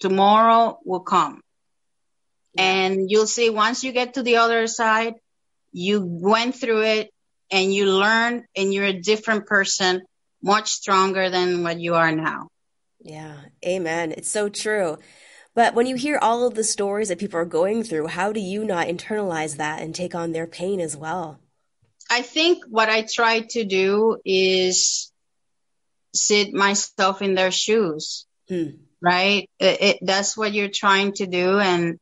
Tomorrow 0.00 0.78
will 0.84 1.00
come. 1.00 1.40
And 2.58 3.10
you'll 3.10 3.26
see 3.26 3.50
once 3.50 3.84
you 3.84 3.92
get 3.92 4.14
to 4.14 4.22
the 4.22 4.36
other 4.36 4.66
side, 4.66 5.14
you 5.72 6.04
went 6.04 6.54
through 6.54 6.82
it 6.82 7.10
and 7.50 7.72
you 7.72 7.90
learn 7.90 8.44
and 8.56 8.74
you're 8.74 8.84
a 8.84 9.00
different 9.00 9.46
person, 9.46 10.02
much 10.42 10.70
stronger 10.70 11.30
than 11.30 11.62
what 11.62 11.80
you 11.80 11.94
are 11.94 12.12
now. 12.12 12.48
Yeah. 13.00 13.36
Amen. 13.64 14.12
It's 14.12 14.28
so 14.28 14.48
true. 14.48 14.98
But 15.54 15.74
when 15.74 15.86
you 15.86 15.96
hear 15.96 16.18
all 16.20 16.46
of 16.46 16.54
the 16.54 16.64
stories 16.64 17.08
that 17.08 17.18
people 17.18 17.38
are 17.38 17.44
going 17.44 17.82
through, 17.82 18.08
how 18.08 18.32
do 18.32 18.40
you 18.40 18.64
not 18.64 18.86
internalize 18.86 19.56
that 19.56 19.82
and 19.82 19.94
take 19.94 20.14
on 20.14 20.32
their 20.32 20.46
pain 20.46 20.80
as 20.80 20.96
well? 20.96 21.38
I 22.10 22.22
think 22.22 22.64
what 22.68 22.88
I 22.88 23.06
try 23.10 23.40
to 23.50 23.64
do 23.64 24.18
is 24.24 25.11
sit 26.14 26.52
myself 26.52 27.22
in 27.22 27.34
their 27.34 27.50
shoes, 27.50 28.26
hmm. 28.48 28.70
right? 29.00 29.48
It, 29.58 29.82
it, 29.82 29.98
that's 30.02 30.36
what 30.36 30.52
you're 30.52 30.68
trying 30.68 31.12
to 31.14 31.26
do 31.26 31.58
and 31.58 31.98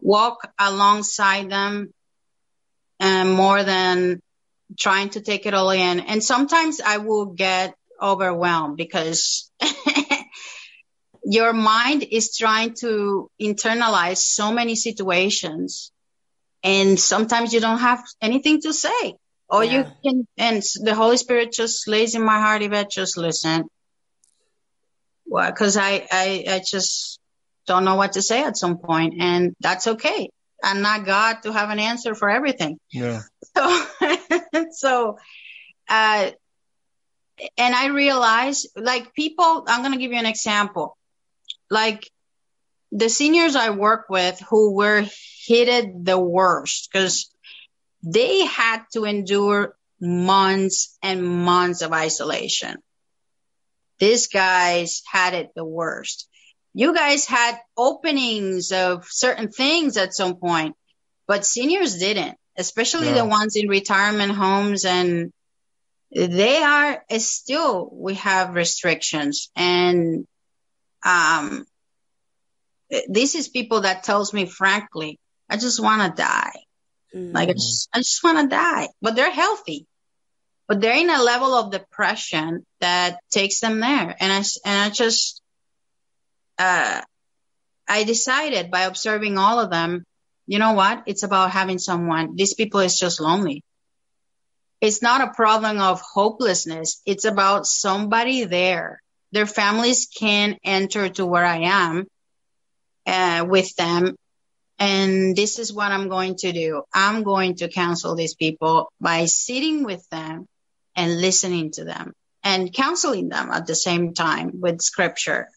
walk 0.00 0.50
alongside 0.58 1.50
them 1.50 1.92
and 2.98 3.32
more 3.32 3.62
than 3.62 4.20
trying 4.78 5.10
to 5.10 5.20
take 5.20 5.46
it 5.46 5.54
all 5.54 5.70
in. 5.70 6.00
And 6.00 6.22
sometimes 6.22 6.80
I 6.80 6.98
will 6.98 7.26
get 7.26 7.74
overwhelmed 8.00 8.76
because 8.76 9.50
your 11.24 11.52
mind 11.52 12.04
is 12.10 12.36
trying 12.36 12.74
to 12.80 13.30
internalize 13.40 14.18
so 14.18 14.52
many 14.52 14.76
situations 14.76 15.92
and 16.62 16.98
sometimes 16.98 17.52
you 17.52 17.60
don't 17.60 17.78
have 17.78 18.02
anything 18.20 18.60
to 18.62 18.72
say 18.72 19.14
or 19.48 19.64
yeah. 19.64 19.72
you 19.72 19.86
can, 20.04 20.26
and 20.36 20.62
the 20.82 20.94
Holy 20.94 21.16
Spirit 21.16 21.52
just 21.52 21.88
lays 21.88 22.14
in 22.14 22.22
my 22.24 22.40
heart, 22.40 22.62
Yvette, 22.62 22.90
just 22.90 23.16
listen. 23.16 23.64
Well, 25.26 25.50
cause 25.52 25.76
I, 25.76 26.06
I, 26.10 26.44
I 26.48 26.62
just 26.64 27.18
don't 27.66 27.84
know 27.84 27.96
what 27.96 28.12
to 28.12 28.22
say 28.22 28.44
at 28.44 28.56
some 28.56 28.78
point 28.78 29.14
and 29.18 29.54
that's 29.60 29.86
okay. 29.86 30.30
I'm 30.62 30.82
not 30.82 31.04
God 31.04 31.42
to 31.42 31.52
have 31.52 31.70
an 31.70 31.78
answer 31.78 32.14
for 32.14 32.30
everything. 32.30 32.78
Yeah. 32.90 33.22
So, 33.56 34.66
so, 34.70 35.18
uh, 35.88 36.30
and 37.56 37.74
I 37.74 37.86
realize 37.88 38.66
like 38.76 39.14
people, 39.14 39.64
I'm 39.66 39.80
going 39.80 39.92
to 39.92 39.98
give 39.98 40.12
you 40.12 40.18
an 40.18 40.26
example. 40.26 40.96
Like 41.70 42.10
the 42.92 43.08
seniors 43.08 43.56
I 43.56 43.70
work 43.70 44.06
with 44.08 44.40
who 44.50 44.74
were 44.74 45.04
hit 45.46 46.04
the 46.04 46.18
worst 46.18 46.88
because 46.92 47.30
they 48.02 48.44
had 48.44 48.82
to 48.92 49.04
endure 49.04 49.76
months 50.00 50.96
and 51.02 51.24
months 51.24 51.82
of 51.82 51.92
isolation. 51.92 52.76
These 53.98 54.26
guys 54.28 55.02
had 55.10 55.34
it 55.34 55.50
the 55.54 55.64
worst. 55.64 56.28
You 56.74 56.94
guys 56.94 57.24
had 57.24 57.58
openings 57.76 58.70
of 58.72 59.06
certain 59.08 59.50
things 59.50 59.96
at 59.96 60.14
some 60.14 60.36
point, 60.36 60.76
but 61.26 61.46
seniors 61.46 61.98
didn't, 61.98 62.36
especially 62.58 63.12
the 63.12 63.24
ones 63.24 63.56
in 63.56 63.68
retirement 63.68 64.32
homes 64.32 64.84
and 64.84 65.32
they 66.14 66.58
are 66.62 67.02
still, 67.18 67.88
we 67.90 68.14
have 68.14 68.54
restrictions 68.54 69.50
and, 69.56 70.26
um, 71.02 71.64
this 73.08 73.34
is 73.34 73.48
people 73.48 73.80
that 73.80 74.04
tells 74.04 74.32
me 74.34 74.46
frankly, 74.46 75.18
I 75.48 75.56
just 75.56 75.82
want 75.82 76.02
to 76.02 76.22
die. 76.22 76.65
Mm-hmm. 77.16 77.34
Like 77.34 77.48
I 77.48 77.52
just, 77.52 77.88
I 77.94 77.98
just 77.98 78.22
want 78.22 78.38
to 78.38 78.54
die, 78.54 78.88
but 79.00 79.16
they're 79.16 79.30
healthy, 79.30 79.86
but 80.68 80.80
they're 80.80 80.96
in 80.96 81.08
a 81.08 81.22
level 81.22 81.54
of 81.54 81.72
depression 81.72 82.66
that 82.80 83.18
takes 83.30 83.60
them 83.60 83.80
there. 83.80 84.14
And 84.20 84.32
I, 84.32 84.42
and 84.64 84.80
I 84.80 84.90
just, 84.90 85.40
uh, 86.58 87.00
I 87.88 88.04
decided 88.04 88.70
by 88.70 88.82
observing 88.82 89.38
all 89.38 89.60
of 89.60 89.70
them, 89.70 90.04
you 90.46 90.58
know 90.58 90.74
what? 90.74 91.04
It's 91.06 91.22
about 91.22 91.52
having 91.52 91.78
someone. 91.78 92.36
These 92.36 92.54
people 92.54 92.80
is 92.80 92.98
just 92.98 93.20
lonely. 93.20 93.62
It's 94.80 95.00
not 95.00 95.22
a 95.22 95.32
problem 95.32 95.80
of 95.80 96.02
hopelessness. 96.02 97.00
It's 97.06 97.24
about 97.24 97.66
somebody 97.66 98.44
there. 98.44 99.00
Their 99.32 99.46
families 99.46 100.06
can 100.06 100.58
enter 100.62 101.08
to 101.08 101.24
where 101.24 101.44
I 101.44 101.60
am 101.62 102.06
uh, 103.06 103.46
with 103.48 103.74
them 103.76 104.16
and 104.78 105.34
this 105.34 105.58
is 105.58 105.72
what 105.72 105.92
I'm 105.92 106.08
going 106.08 106.36
to 106.36 106.52
do. 106.52 106.82
I'm 106.92 107.22
going 107.22 107.56
to 107.56 107.68
counsel 107.68 108.14
these 108.14 108.34
people 108.34 108.92
by 109.00 109.24
sitting 109.24 109.84
with 109.84 110.06
them 110.10 110.46
and 110.94 111.20
listening 111.20 111.70
to 111.72 111.84
them 111.84 112.12
and 112.42 112.72
counseling 112.72 113.28
them 113.28 113.50
at 113.50 113.66
the 113.66 113.74
same 113.74 114.14
time 114.14 114.60
with 114.60 114.82
scripture. 114.82 115.48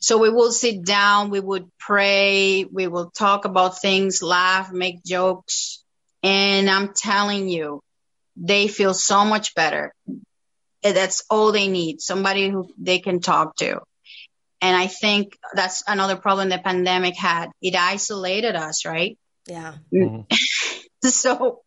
So 0.00 0.18
we 0.18 0.30
will 0.30 0.52
sit 0.52 0.84
down, 0.84 1.30
we 1.30 1.40
would 1.40 1.70
pray, 1.78 2.64
we 2.64 2.86
will 2.86 3.10
talk 3.10 3.44
about 3.44 3.80
things, 3.80 4.22
laugh, 4.22 4.72
make 4.72 5.02
jokes. 5.04 5.82
And 6.22 6.68
I'm 6.70 6.92
telling 6.94 7.48
you, 7.48 7.80
they 8.36 8.68
feel 8.68 8.94
so 8.94 9.24
much 9.24 9.54
better. 9.54 9.92
That's 10.82 11.24
all 11.28 11.50
they 11.50 11.68
need. 11.68 12.00
Somebody 12.00 12.48
who 12.48 12.68
they 12.78 13.00
can 13.00 13.20
talk 13.20 13.56
to. 13.56 13.80
And 14.60 14.76
I 14.76 14.88
think 14.88 15.38
that's 15.54 15.84
another 15.86 16.16
problem 16.16 16.48
the 16.48 16.58
pandemic 16.58 17.16
had. 17.16 17.50
It 17.62 17.76
isolated 17.76 18.56
us, 18.56 18.84
right? 18.84 19.16
Yeah. 19.46 19.74
Mm-hmm. 19.92 20.34
so 21.08 21.62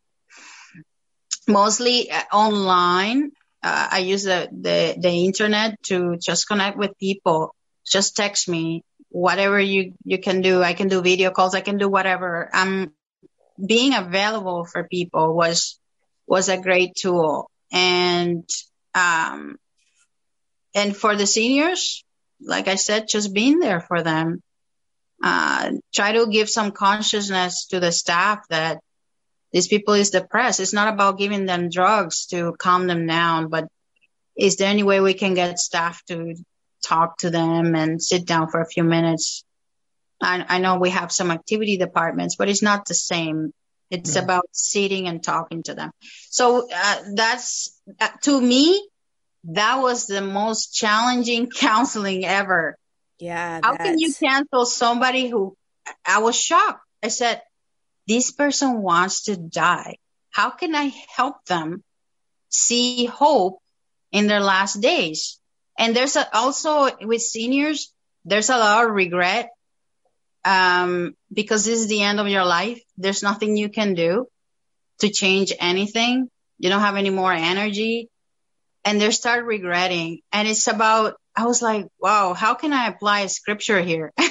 mostly 1.48 2.12
uh, 2.12 2.24
online. 2.34 3.32
Uh, 3.64 3.88
I 3.92 4.00
use 4.00 4.24
the, 4.24 4.50
the, 4.52 4.96
the 5.00 5.26
internet 5.26 5.82
to 5.84 6.18
just 6.18 6.48
connect 6.48 6.78
with 6.78 6.98
people. 7.00 7.56
Just 7.86 8.16
text 8.16 8.50
me, 8.50 8.84
whatever 9.10 9.60
you, 9.60 9.94
you 10.04 10.18
can 10.18 10.42
do. 10.42 10.62
I 10.62 10.74
can 10.74 10.88
do 10.88 11.02
video 11.02 11.32
calls. 11.32 11.56
I 11.56 11.62
can 11.62 11.78
do 11.78 11.88
whatever. 11.88 12.50
I'm 12.54 12.94
being 13.64 13.94
available 13.94 14.66
for 14.66 14.88
people 14.88 15.36
was, 15.36 15.80
was 16.28 16.50
a 16.50 16.58
great 16.58 16.96
tool. 16.96 17.50
And, 17.72 18.50
um, 18.96 19.58
and 20.74 20.96
for 20.96 21.16
the 21.16 21.28
seniors, 21.28 22.04
like 22.44 22.68
I 22.68 22.76
said, 22.76 23.08
just 23.08 23.34
being 23.34 23.60
there 23.60 23.82
for 23.82 24.02
them. 24.02 24.42
Uh, 25.24 25.74
try 25.94 26.14
to 26.14 26.28
give 26.28 26.50
some 26.50 26.72
consciousness 26.72 27.68
to 27.68 27.80
the 27.80 27.92
staff 27.92 28.48
that 28.50 28.80
these 29.52 29.68
people 29.68 29.94
is 29.94 30.10
depressed. 30.10 30.60
It's 30.60 30.74
not 30.74 30.92
about 30.92 31.20
giving 31.20 31.46
them 31.46 31.70
drugs 31.70 32.26
to 32.28 32.54
calm 32.58 32.88
them 32.88 33.06
down, 33.06 33.50
but 33.50 33.68
is 34.36 34.56
there 34.56 34.70
any 34.70 34.84
way 34.84 35.00
we 35.00 35.14
can 35.14 35.34
get 35.34 35.60
staff 35.60 36.04
to 36.06 36.36
talk 36.84 37.20
to 37.20 37.30
them 37.30 37.76
and 37.76 38.02
sit 38.02 38.26
down 38.26 38.50
for 38.50 38.62
a 38.62 38.68
few 38.68 38.84
minutes? 38.84 39.44
I, 40.22 40.46
I 40.48 40.58
know 40.60 40.78
we 40.78 40.92
have 40.92 41.12
some 41.12 41.32
activity 41.32 41.78
departments, 41.78 42.36
but 42.36 42.50
it's 42.50 42.62
not 42.64 42.86
the 42.86 42.94
same. 42.94 43.54
It's 43.90 44.16
yeah. 44.16 44.24
about 44.24 44.46
sitting 44.54 45.08
and 45.08 45.22
talking 45.22 45.64
to 45.64 45.74
them. 45.74 45.92
So 46.30 46.68
uh, 46.74 46.98
that's 47.14 47.78
uh, 48.00 48.08
to 48.24 48.40
me, 48.40 48.88
that 49.46 49.78
was 49.78 50.08
the 50.08 50.22
most 50.22 50.74
challenging 50.74 51.50
counseling 51.56 52.26
ever. 52.26 52.78
Yeah. 53.20 53.60
How 53.64 53.76
can 53.76 54.00
you 54.00 54.14
cancel 54.14 54.66
somebody 54.66 55.28
who 55.28 55.56
I 56.06 56.20
was 56.20 56.40
shocked. 56.40 56.84
I 57.04 57.08
said, 57.10 57.42
this 58.08 58.32
person 58.32 58.82
wants 58.82 59.24
to 59.24 59.36
die. 59.38 59.98
How 60.30 60.50
can 60.50 60.76
I 60.76 60.92
help 61.16 61.44
them 61.46 61.84
see 62.50 63.06
hope 63.06 63.60
in 64.12 64.28
their 64.28 64.40
last 64.40 64.82
days? 64.82 65.40
And 65.78 65.96
there's 65.96 66.16
a, 66.16 66.36
also 66.36 66.90
with 67.02 67.22
seniors, 67.22 67.94
there's 68.26 68.50
a 68.50 68.58
lot 68.58 68.86
of 68.86 68.92
regret 68.92 69.50
um, 70.46 71.16
because 71.32 71.66
this 71.66 71.80
is 71.80 71.88
the 71.88 72.02
end 72.02 72.20
of 72.20 72.28
your 72.28 72.46
life. 72.46 72.82
There's 72.98 73.24
nothing 73.24 73.58
you 73.58 73.70
can 73.70 73.94
do 73.94 74.28
to 75.00 75.10
change 75.10 75.54
anything. 75.60 76.30
You 76.60 76.70
don't 76.70 76.82
have 76.82 76.98
any 76.98 77.10
more 77.10 77.34
energy. 77.34 78.10
And 78.84 79.00
they 79.00 79.12
start 79.12 79.46
regretting. 79.46 80.22
And 80.32 80.48
it's 80.48 80.68
about, 80.68 81.16
I 81.36 81.46
was 81.46 81.62
like, 81.62 81.88
wow, 82.00 82.34
how 82.34 82.56
can 82.56 82.74
I 82.74 82.88
apply 82.88 83.28
scripture 83.28 83.82
here? 83.82 84.12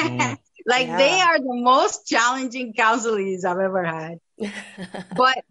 Mm. 0.00 0.38
like 0.66 0.86
yeah. 0.86 0.96
they 0.96 1.20
are 1.20 1.38
the 1.38 1.60
most 1.62 2.06
challenging 2.06 2.72
counselors 2.72 3.44
I've 3.44 3.58
ever 3.58 3.84
had. 3.84 4.18
but 5.14 5.44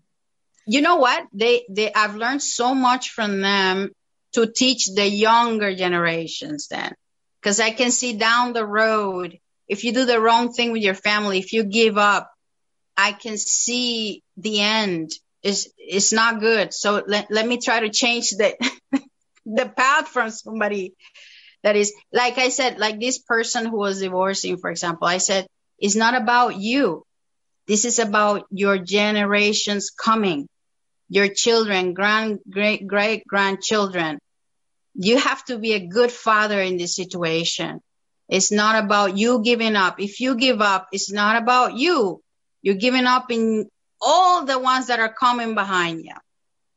you 0.65 0.81
know 0.81 0.95
what? 0.95 1.23
They, 1.33 1.65
they, 1.69 1.93
I've 1.93 2.15
learned 2.15 2.41
so 2.41 2.73
much 2.73 3.11
from 3.11 3.41
them 3.41 3.91
to 4.33 4.51
teach 4.51 4.87
the 4.87 5.07
younger 5.07 5.75
generations 5.75 6.67
then. 6.69 6.95
Cause 7.43 7.59
I 7.59 7.69
can 7.69 7.91
see 7.91 8.17
down 8.17 8.53
the 8.53 8.65
road, 8.65 9.37
if 9.67 9.83
you 9.83 9.93
do 9.93 10.05
the 10.05 10.19
wrong 10.19 10.51
thing 10.51 10.71
with 10.71 10.81
your 10.81 10.95
family, 10.95 11.37
if 11.37 11.53
you 11.53 11.63
give 11.63 11.97
up, 11.97 12.31
I 12.97 13.11
can 13.11 13.37
see 13.37 14.23
the 14.35 14.61
end 14.61 15.11
is, 15.43 15.71
it's 15.77 16.11
not 16.13 16.39
good. 16.39 16.73
So 16.73 17.03
let, 17.05 17.31
let 17.31 17.47
me 17.47 17.57
try 17.57 17.81
to 17.81 17.89
change 17.89 18.31
the, 18.31 18.55
the 19.45 19.69
path 19.69 20.07
from 20.07 20.29
somebody 20.29 20.93
that 21.63 21.75
is, 21.75 21.93
like 22.13 22.37
I 22.37 22.49
said, 22.49 22.79
like 22.79 22.99
this 22.99 23.19
person 23.19 23.65
who 23.65 23.77
was 23.77 23.99
divorcing, 23.99 24.57
for 24.57 24.69
example, 24.69 25.07
I 25.07 25.17
said, 25.17 25.47
it's 25.77 25.95
not 25.95 26.15
about 26.15 26.55
you. 26.57 27.03
This 27.67 27.85
is 27.85 27.99
about 27.99 28.45
your 28.49 28.77
generations 28.77 29.91
coming, 29.91 30.47
your 31.07 31.27
children, 31.27 31.93
grand, 31.93 32.39
great, 32.49 32.87
great 32.87 33.25
grandchildren. 33.27 34.19
You 34.95 35.19
have 35.19 35.45
to 35.45 35.59
be 35.59 35.73
a 35.73 35.87
good 35.87 36.11
father 36.11 36.59
in 36.59 36.77
this 36.77 36.95
situation. 36.95 37.79
It's 38.27 38.51
not 38.51 38.83
about 38.83 39.17
you 39.17 39.41
giving 39.43 39.75
up. 39.75 39.99
If 39.99 40.19
you 40.19 40.35
give 40.35 40.61
up, 40.61 40.87
it's 40.91 41.11
not 41.11 41.41
about 41.41 41.75
you. 41.75 42.21
You're 42.61 42.75
giving 42.75 43.05
up 43.05 43.31
in 43.31 43.69
all 44.01 44.45
the 44.45 44.59
ones 44.59 44.87
that 44.87 44.99
are 44.99 45.13
coming 45.13 45.55
behind 45.55 46.03
you. 46.03 46.15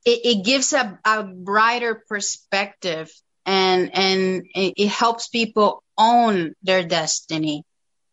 It, 0.05 0.21
it 0.25 0.45
gives 0.45 0.73
a, 0.73 0.99
a 1.05 1.23
brighter 1.23 2.03
perspective 2.09 3.11
and 3.45 3.91
and 3.95 4.47
it 4.55 4.89
helps 4.89 5.29
people 5.29 5.83
own 5.99 6.55
their 6.63 6.85
destiny 6.85 7.65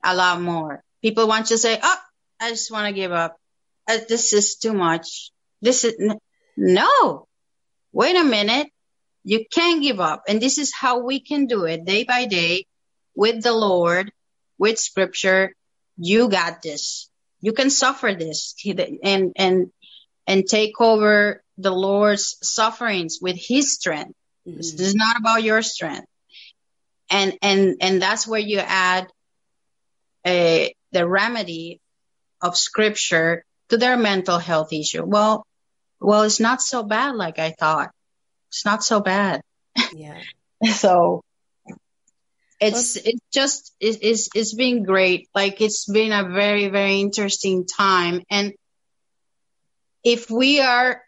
a 0.03 0.15
lot 0.15 0.41
more. 0.41 0.83
People 1.01 1.27
want 1.27 1.47
to 1.47 1.57
say, 1.57 1.79
"Oh, 1.81 1.99
I 2.39 2.49
just 2.49 2.71
want 2.71 2.87
to 2.87 2.93
give 2.93 3.11
up. 3.11 3.37
Uh, 3.87 3.99
this 4.07 4.33
is 4.33 4.55
too 4.55 4.73
much. 4.73 5.31
This 5.61 5.83
is 5.83 5.95
n-. 5.99 6.19
no. 6.57 7.27
Wait 7.91 8.15
a 8.15 8.23
minute. 8.23 8.67
You 9.23 9.45
can't 9.51 9.81
give 9.81 9.99
up, 9.99 10.23
and 10.27 10.41
this 10.41 10.57
is 10.57 10.73
how 10.73 10.99
we 10.99 11.19
can 11.19 11.45
do 11.45 11.65
it 11.65 11.85
day 11.85 12.03
by 12.03 12.25
day 12.25 12.65
with 13.15 13.43
the 13.43 13.53
Lord, 13.53 14.11
with 14.57 14.79
Scripture. 14.79 15.53
You 15.97 16.29
got 16.29 16.61
this. 16.61 17.08
You 17.41 17.53
can 17.53 17.69
suffer 17.69 18.13
this, 18.13 18.55
and 19.03 19.33
and 19.35 19.71
and 20.27 20.45
take 20.47 20.79
over 20.81 21.43
the 21.57 21.71
Lord's 21.71 22.37
sufferings 22.41 23.19
with 23.21 23.37
His 23.37 23.73
strength 23.73 24.13
Mm-hmm. 24.49 24.57
This 24.57 24.73
is 24.73 24.95
not 24.95 25.17
about 25.17 25.43
your 25.43 25.61
strength. 25.61 26.07
And, 27.09 27.37
and, 27.41 27.75
and 27.81 28.01
that's 28.01 28.27
where 28.27 28.39
you 28.39 28.59
add 28.59 29.07
a, 30.25 30.73
the 30.91 31.07
remedy 31.07 31.81
of 32.41 32.55
scripture 32.57 33.43
to 33.69 33.77
their 33.77 33.97
mental 33.97 34.37
health 34.37 34.71
issue. 34.71 35.03
Well, 35.05 35.45
well, 35.99 36.23
it's 36.23 36.39
not 36.39 36.61
so 36.61 36.83
bad 36.83 37.15
like 37.15 37.39
I 37.39 37.51
thought. 37.51 37.91
It's 38.49 38.65
not 38.65 38.83
so 38.83 38.99
bad. 38.99 39.41
Yeah. 39.93 40.21
so 40.73 41.23
it's 42.59 42.95
it's 42.95 43.21
just 43.31 43.73
it's 43.79 44.29
it's 44.35 44.53
been 44.53 44.83
great. 44.83 45.29
Like 45.33 45.61
it's 45.61 45.85
been 45.85 46.11
a 46.11 46.29
very 46.29 46.69
very 46.69 46.99
interesting 46.99 47.65
time, 47.65 48.21
and 48.29 48.53
if 50.03 50.29
we 50.29 50.61
are 50.61 51.01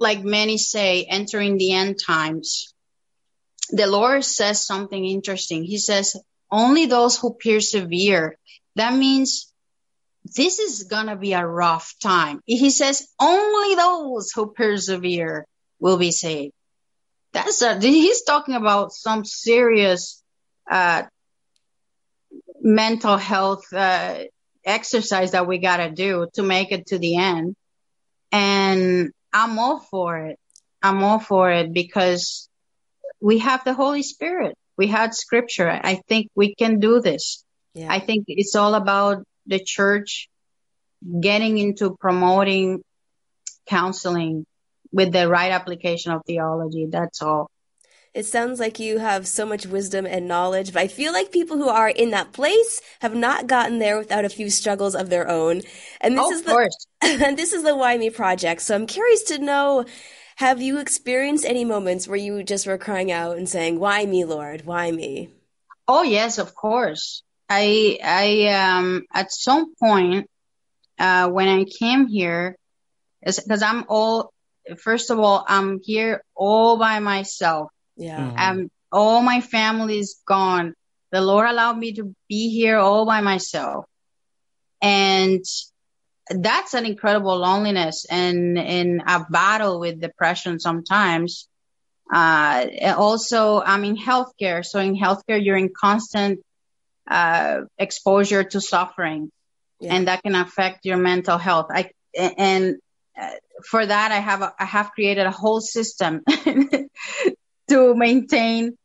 like 0.00 0.22
many 0.22 0.58
say, 0.58 1.04
entering 1.04 1.56
the 1.56 1.72
end 1.72 1.96
times, 2.04 2.74
the 3.70 3.86
Lord 3.86 4.24
says 4.24 4.66
something 4.66 5.04
interesting. 5.04 5.64
He 5.64 5.78
says, 5.78 6.16
only 6.50 6.86
those 6.86 7.18
who 7.18 7.34
persevere. 7.34 8.36
That 8.76 8.94
means 8.94 9.52
this 10.36 10.58
is 10.58 10.84
going 10.84 11.06
to 11.06 11.16
be 11.16 11.32
a 11.32 11.46
rough 11.46 11.94
time. 12.02 12.40
He 12.44 12.70
says, 12.70 13.06
only 13.20 13.76
those 13.76 14.32
who 14.32 14.52
persevere 14.52 15.46
will 15.80 15.96
be 15.96 16.10
saved. 16.10 16.52
That's 17.32 17.62
a, 17.62 17.80
he's 17.80 18.22
talking 18.22 18.54
about 18.54 18.92
some 18.92 19.24
serious, 19.24 20.22
uh, 20.70 21.02
mental 22.60 23.16
health, 23.16 23.72
uh, 23.72 24.24
exercise 24.64 25.32
that 25.32 25.46
we 25.46 25.58
got 25.58 25.78
to 25.78 25.90
do 25.90 26.28
to 26.34 26.42
make 26.42 26.72
it 26.72 26.86
to 26.86 26.98
the 26.98 27.16
end. 27.16 27.54
And 28.32 29.12
I'm 29.32 29.58
all 29.58 29.80
for 29.80 30.16
it. 30.18 30.38
I'm 30.82 31.02
all 31.02 31.18
for 31.18 31.50
it 31.50 31.72
because 31.72 32.48
we 33.20 33.38
have 33.38 33.64
the 33.64 33.74
Holy 33.74 34.02
Spirit. 34.02 34.56
We 34.76 34.86
had 34.86 35.14
scripture. 35.14 35.68
I 35.70 36.00
think 36.08 36.28
we 36.34 36.54
can 36.54 36.80
do 36.80 37.00
this. 37.00 37.44
Yeah. 37.74 37.92
I 37.92 38.00
think 38.00 38.24
it's 38.28 38.54
all 38.54 38.74
about 38.74 39.24
the 39.46 39.62
church 39.62 40.28
getting 41.20 41.58
into 41.58 41.96
promoting 41.96 42.82
counseling 43.66 44.46
with 44.92 45.12
the 45.12 45.28
right 45.28 45.52
application 45.52 46.12
of 46.12 46.22
theology. 46.26 46.86
That's 46.90 47.22
all. 47.22 47.50
It 48.14 48.26
sounds 48.26 48.60
like 48.60 48.78
you 48.78 48.98
have 48.98 49.26
so 49.26 49.44
much 49.44 49.66
wisdom 49.66 50.06
and 50.06 50.28
knowledge, 50.28 50.72
but 50.72 50.82
I 50.82 50.86
feel 50.86 51.12
like 51.12 51.32
people 51.32 51.56
who 51.56 51.68
are 51.68 51.88
in 51.88 52.10
that 52.10 52.32
place 52.32 52.80
have 53.00 53.14
not 53.14 53.48
gotten 53.48 53.80
there 53.80 53.98
without 53.98 54.24
a 54.24 54.28
few 54.28 54.50
struggles 54.50 54.94
of 54.94 55.10
their 55.10 55.28
own. 55.28 55.62
And 56.00 56.16
this 56.16 56.24
oh, 56.24 56.32
is 56.32 56.42
the 56.42 56.70
and 57.24 57.36
this 57.36 57.52
is 57.52 57.64
the 57.64 57.74
Why 57.74 57.98
Me 57.98 58.10
project. 58.10 58.62
So 58.62 58.76
I'm 58.76 58.86
curious 58.86 59.24
to 59.24 59.38
know 59.38 59.84
have 60.36 60.62
you 60.62 60.78
experienced 60.78 61.44
any 61.44 61.64
moments 61.64 62.06
where 62.06 62.16
you 62.16 62.44
just 62.44 62.68
were 62.68 62.78
crying 62.78 63.10
out 63.10 63.36
and 63.36 63.48
saying, 63.48 63.80
"Why 63.80 64.06
me, 64.06 64.24
Lord? 64.24 64.64
Why 64.64 64.92
me?" 64.92 65.30
Oh, 65.88 66.02
yes, 66.02 66.38
of 66.38 66.54
course. 66.54 67.24
I 67.48 67.98
I 68.02 68.46
um 68.54 69.02
at 69.12 69.32
some 69.32 69.74
point 69.74 70.30
uh 71.00 71.28
when 71.30 71.48
I 71.48 71.64
came 71.64 72.06
here 72.06 72.56
because 73.24 73.62
I'm 73.62 73.86
all 73.88 74.32
first 74.78 75.10
of 75.10 75.18
all, 75.18 75.44
I'm 75.48 75.80
here 75.82 76.22
all 76.36 76.78
by 76.78 77.00
myself. 77.00 77.70
Yeah. 77.96 78.50
Um, 78.50 78.70
all 78.90 79.22
my 79.22 79.40
family 79.40 79.98
is 79.98 80.20
gone. 80.26 80.74
The 81.12 81.20
Lord 81.20 81.48
allowed 81.48 81.78
me 81.78 81.94
to 81.94 82.14
be 82.28 82.50
here 82.50 82.78
all 82.78 83.06
by 83.06 83.20
myself. 83.20 83.86
And 84.82 85.44
that's 86.28 86.74
an 86.74 86.86
incredible 86.86 87.36
loneliness 87.36 88.06
and 88.10 88.58
in 88.58 89.02
a 89.06 89.24
battle 89.28 89.80
with 89.80 90.00
depression 90.00 90.58
sometimes. 90.58 91.48
Uh, 92.12 92.66
also, 92.96 93.60
I'm 93.60 93.84
in 93.84 93.96
healthcare. 93.96 94.64
So 94.64 94.78
in 94.80 94.96
healthcare, 94.96 95.42
you're 95.42 95.56
in 95.56 95.70
constant, 95.74 96.40
uh, 97.10 97.62
exposure 97.78 98.44
to 98.44 98.60
suffering 98.60 99.30
yeah. 99.80 99.94
and 99.94 100.08
that 100.08 100.22
can 100.22 100.34
affect 100.34 100.84
your 100.84 100.96
mental 100.96 101.38
health. 101.38 101.66
I, 101.70 101.90
and 102.16 102.76
uh, 103.20 103.30
for 103.68 103.84
that, 103.84 104.12
I 104.12 104.18
have, 104.18 104.42
a, 104.42 104.54
I 104.58 104.64
have 104.64 104.92
created 104.92 105.26
a 105.26 105.30
whole 105.30 105.60
system 105.60 106.22
to 107.68 107.94
maintain 107.94 108.76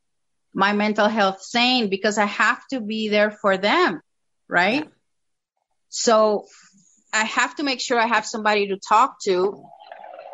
my 0.54 0.74
mental 0.74 1.08
health 1.08 1.42
sane 1.42 1.90
because 1.90 2.18
I 2.18 2.26
have 2.26 2.60
to 2.72 2.82
be 2.82 3.10
there 3.10 3.32
for 3.32 3.58
them. 3.58 4.02
Right. 4.48 4.84
Yeah. 4.84 4.90
So 5.90 6.46
I 7.14 7.24
have 7.24 7.56
to 7.56 7.64
make 7.64 7.82
sure 7.82 8.00
I 8.00 8.08
have 8.08 8.26
somebody 8.26 8.68
to 8.70 8.78
talk 8.78 9.22
to 9.24 9.64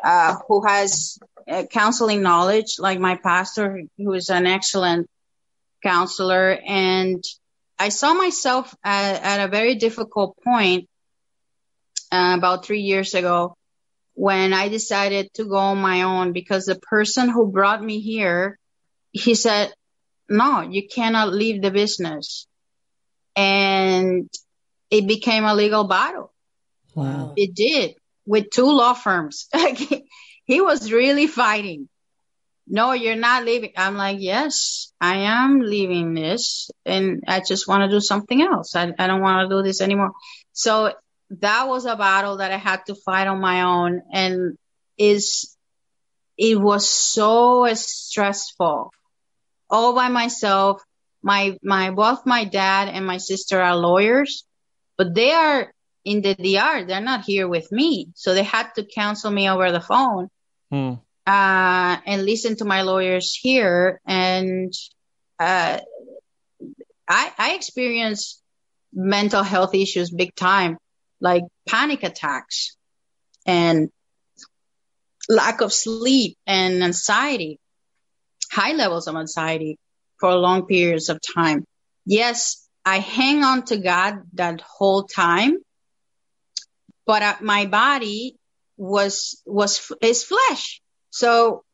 uh, 0.04 0.36
who 0.48 0.66
has 0.66 1.18
uh, 1.48 1.64
counseling 1.70 2.22
knowledge, 2.22 2.76
like 2.78 2.98
my 2.98 3.16
pastor, 3.16 3.82
who 3.96 4.12
is 4.12 4.30
an 4.30 4.46
excellent 4.46 5.08
counselor. 5.82 6.58
And 6.66 7.22
I 7.78 7.90
saw 7.90 8.14
myself 8.14 8.74
at, 8.84 9.22
at 9.22 9.44
a 9.44 9.48
very 9.48 9.74
difficult 9.76 10.36
point 10.42 10.88
uh, 12.12 12.34
about 12.36 12.64
three 12.64 12.82
years 12.82 13.14
ago 13.14 13.55
when 14.16 14.54
I 14.54 14.68
decided 14.68 15.32
to 15.34 15.44
go 15.44 15.56
on 15.56 15.78
my 15.78 16.02
own 16.02 16.32
because 16.32 16.64
the 16.64 16.74
person 16.74 17.28
who 17.28 17.52
brought 17.52 17.84
me 17.84 18.00
here, 18.00 18.58
he 19.12 19.34
said, 19.34 19.72
no, 20.28 20.62
you 20.62 20.88
cannot 20.88 21.34
leave 21.34 21.60
the 21.60 21.70
business. 21.70 22.46
And 23.36 24.30
it 24.90 25.06
became 25.06 25.44
a 25.44 25.54
legal 25.54 25.84
battle. 25.84 26.32
Wow. 26.94 27.34
It 27.36 27.54
did 27.54 27.96
with 28.24 28.48
two 28.50 28.72
law 28.72 28.94
firms. 28.94 29.48
he 30.46 30.60
was 30.62 30.90
really 30.90 31.26
fighting. 31.26 31.90
No, 32.66 32.92
you're 32.92 33.16
not 33.16 33.44
leaving. 33.44 33.72
I'm 33.76 33.98
like, 33.98 34.16
yes, 34.18 34.92
I 34.98 35.16
am 35.28 35.60
leaving 35.60 36.14
this 36.14 36.70
and 36.86 37.22
I 37.28 37.42
just 37.46 37.68
want 37.68 37.82
to 37.82 37.94
do 37.94 38.00
something 38.00 38.40
else. 38.40 38.74
I, 38.74 38.94
I 38.98 39.06
don't 39.06 39.20
want 39.20 39.48
to 39.48 39.54
do 39.54 39.62
this 39.62 39.82
anymore. 39.82 40.12
So 40.54 40.94
that 41.30 41.68
was 41.68 41.86
a 41.86 41.96
battle 41.96 42.38
that 42.38 42.52
I 42.52 42.56
had 42.56 42.86
to 42.86 42.94
fight 42.94 43.26
on 43.26 43.40
my 43.40 43.62
own 43.62 44.02
and 44.12 44.56
is, 44.98 45.56
it 46.38 46.60
was 46.60 46.88
so 46.88 47.66
stressful 47.74 48.92
all 49.68 49.94
by 49.94 50.08
myself. 50.08 50.82
My, 51.22 51.58
my, 51.62 51.90
both 51.90 52.24
my 52.24 52.44
dad 52.44 52.88
and 52.88 53.06
my 53.06 53.16
sister 53.16 53.60
are 53.60 53.76
lawyers, 53.76 54.44
but 54.96 55.14
they 55.14 55.32
are 55.32 55.72
in 56.04 56.22
the 56.22 56.34
DR. 56.34 56.84
They're 56.86 57.00
not 57.00 57.24
here 57.24 57.48
with 57.48 57.70
me. 57.72 58.08
So 58.14 58.32
they 58.32 58.44
had 58.44 58.70
to 58.76 58.84
counsel 58.84 59.30
me 59.30 59.50
over 59.50 59.72
the 59.72 59.80
phone. 59.80 60.28
Hmm. 60.70 60.94
Uh, 61.26 61.98
and 62.06 62.24
listen 62.24 62.56
to 62.56 62.64
my 62.64 62.82
lawyers 62.82 63.34
here. 63.34 64.00
And, 64.06 64.72
uh, 65.40 65.80
I, 67.08 67.32
I 67.36 67.54
experienced 67.54 68.40
mental 68.92 69.42
health 69.42 69.74
issues 69.74 70.10
big 70.10 70.34
time, 70.34 70.78
like 71.20 71.42
panic 71.68 72.02
attacks 72.02 72.76
and 73.46 73.90
lack 75.28 75.60
of 75.60 75.72
sleep 75.72 76.36
and 76.46 76.82
anxiety 76.82 77.58
high 78.50 78.72
levels 78.72 79.06
of 79.06 79.16
anxiety 79.16 79.78
for 80.18 80.34
long 80.34 80.66
periods 80.66 81.08
of 81.08 81.20
time. 81.20 81.64
Yes, 82.04 82.66
I 82.84 82.98
hang 82.98 83.44
on 83.44 83.64
to 83.66 83.76
God 83.76 84.22
that 84.34 84.60
whole 84.60 85.04
time, 85.04 85.58
but 87.06 87.22
uh, 87.22 87.36
my 87.40 87.66
body 87.66 88.36
was, 88.76 89.42
was, 89.44 89.92
is 90.00 90.24
flesh. 90.24 90.80
So 91.10 91.64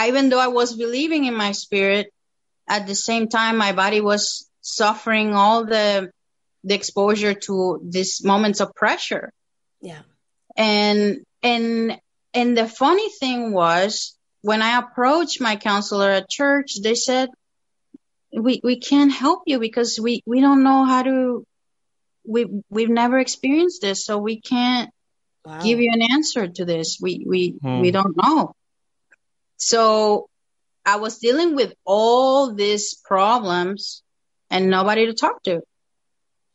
even 0.00 0.28
though 0.28 0.38
I 0.38 0.48
was 0.48 0.76
believing 0.76 1.24
in 1.24 1.34
my 1.34 1.52
spirit, 1.52 2.12
at 2.68 2.86
the 2.86 2.94
same 2.94 3.28
time, 3.28 3.56
my 3.56 3.72
body 3.72 4.00
was 4.00 4.48
suffering 4.60 5.34
all 5.34 5.64
the, 5.64 6.10
the 6.64 6.74
exposure 6.74 7.34
to 7.34 7.80
these 7.84 8.24
moments 8.24 8.60
of 8.60 8.74
pressure. 8.74 9.32
Yeah. 9.80 10.00
And, 10.56 11.18
and, 11.42 11.98
and 12.34 12.56
the 12.56 12.68
funny 12.68 13.10
thing 13.10 13.52
was 13.52 14.16
when 14.42 14.62
I 14.62 14.78
approached 14.78 15.40
my 15.40 15.56
counselor 15.56 16.10
at 16.10 16.28
church, 16.28 16.76
they 16.82 16.94
said, 16.94 17.30
we, 18.32 18.60
we 18.62 18.78
can't 18.78 19.12
help 19.12 19.42
you 19.46 19.58
because 19.58 19.98
we, 20.00 20.22
we 20.26 20.40
don't 20.40 20.62
know 20.62 20.84
how 20.84 21.02
to, 21.02 21.44
we, 22.26 22.46
we've 22.68 22.90
never 22.90 23.18
experienced 23.18 23.80
this. 23.80 24.04
So 24.04 24.18
we 24.18 24.40
can't 24.40 24.90
wow. 25.44 25.62
give 25.62 25.80
you 25.80 25.90
an 25.92 26.02
answer 26.02 26.46
to 26.46 26.64
this. 26.64 26.98
We, 27.00 27.24
we, 27.26 27.54
hmm. 27.62 27.80
we 27.80 27.90
don't 27.90 28.16
know. 28.16 28.54
So 29.56 30.28
I 30.84 30.96
was 30.96 31.18
dealing 31.18 31.54
with 31.54 31.74
all 31.84 32.54
these 32.54 32.94
problems 32.94 34.02
and 34.50 34.70
nobody 34.70 35.06
to 35.06 35.14
talk 35.14 35.42
to. 35.44 35.60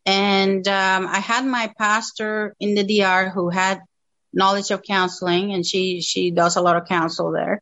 And 0.05 0.67
um, 0.67 1.07
I 1.07 1.19
had 1.19 1.45
my 1.45 1.71
pastor 1.77 2.55
in 2.59 2.75
the 2.75 2.83
DR 2.83 3.29
who 3.29 3.49
had 3.49 3.81
knowledge 4.33 4.71
of 4.71 4.83
counseling 4.83 5.53
and 5.53 5.65
she 5.65 6.01
she 6.01 6.31
does 6.31 6.55
a 6.55 6.61
lot 6.61 6.75
of 6.75 6.87
counsel 6.87 7.31
there 7.31 7.61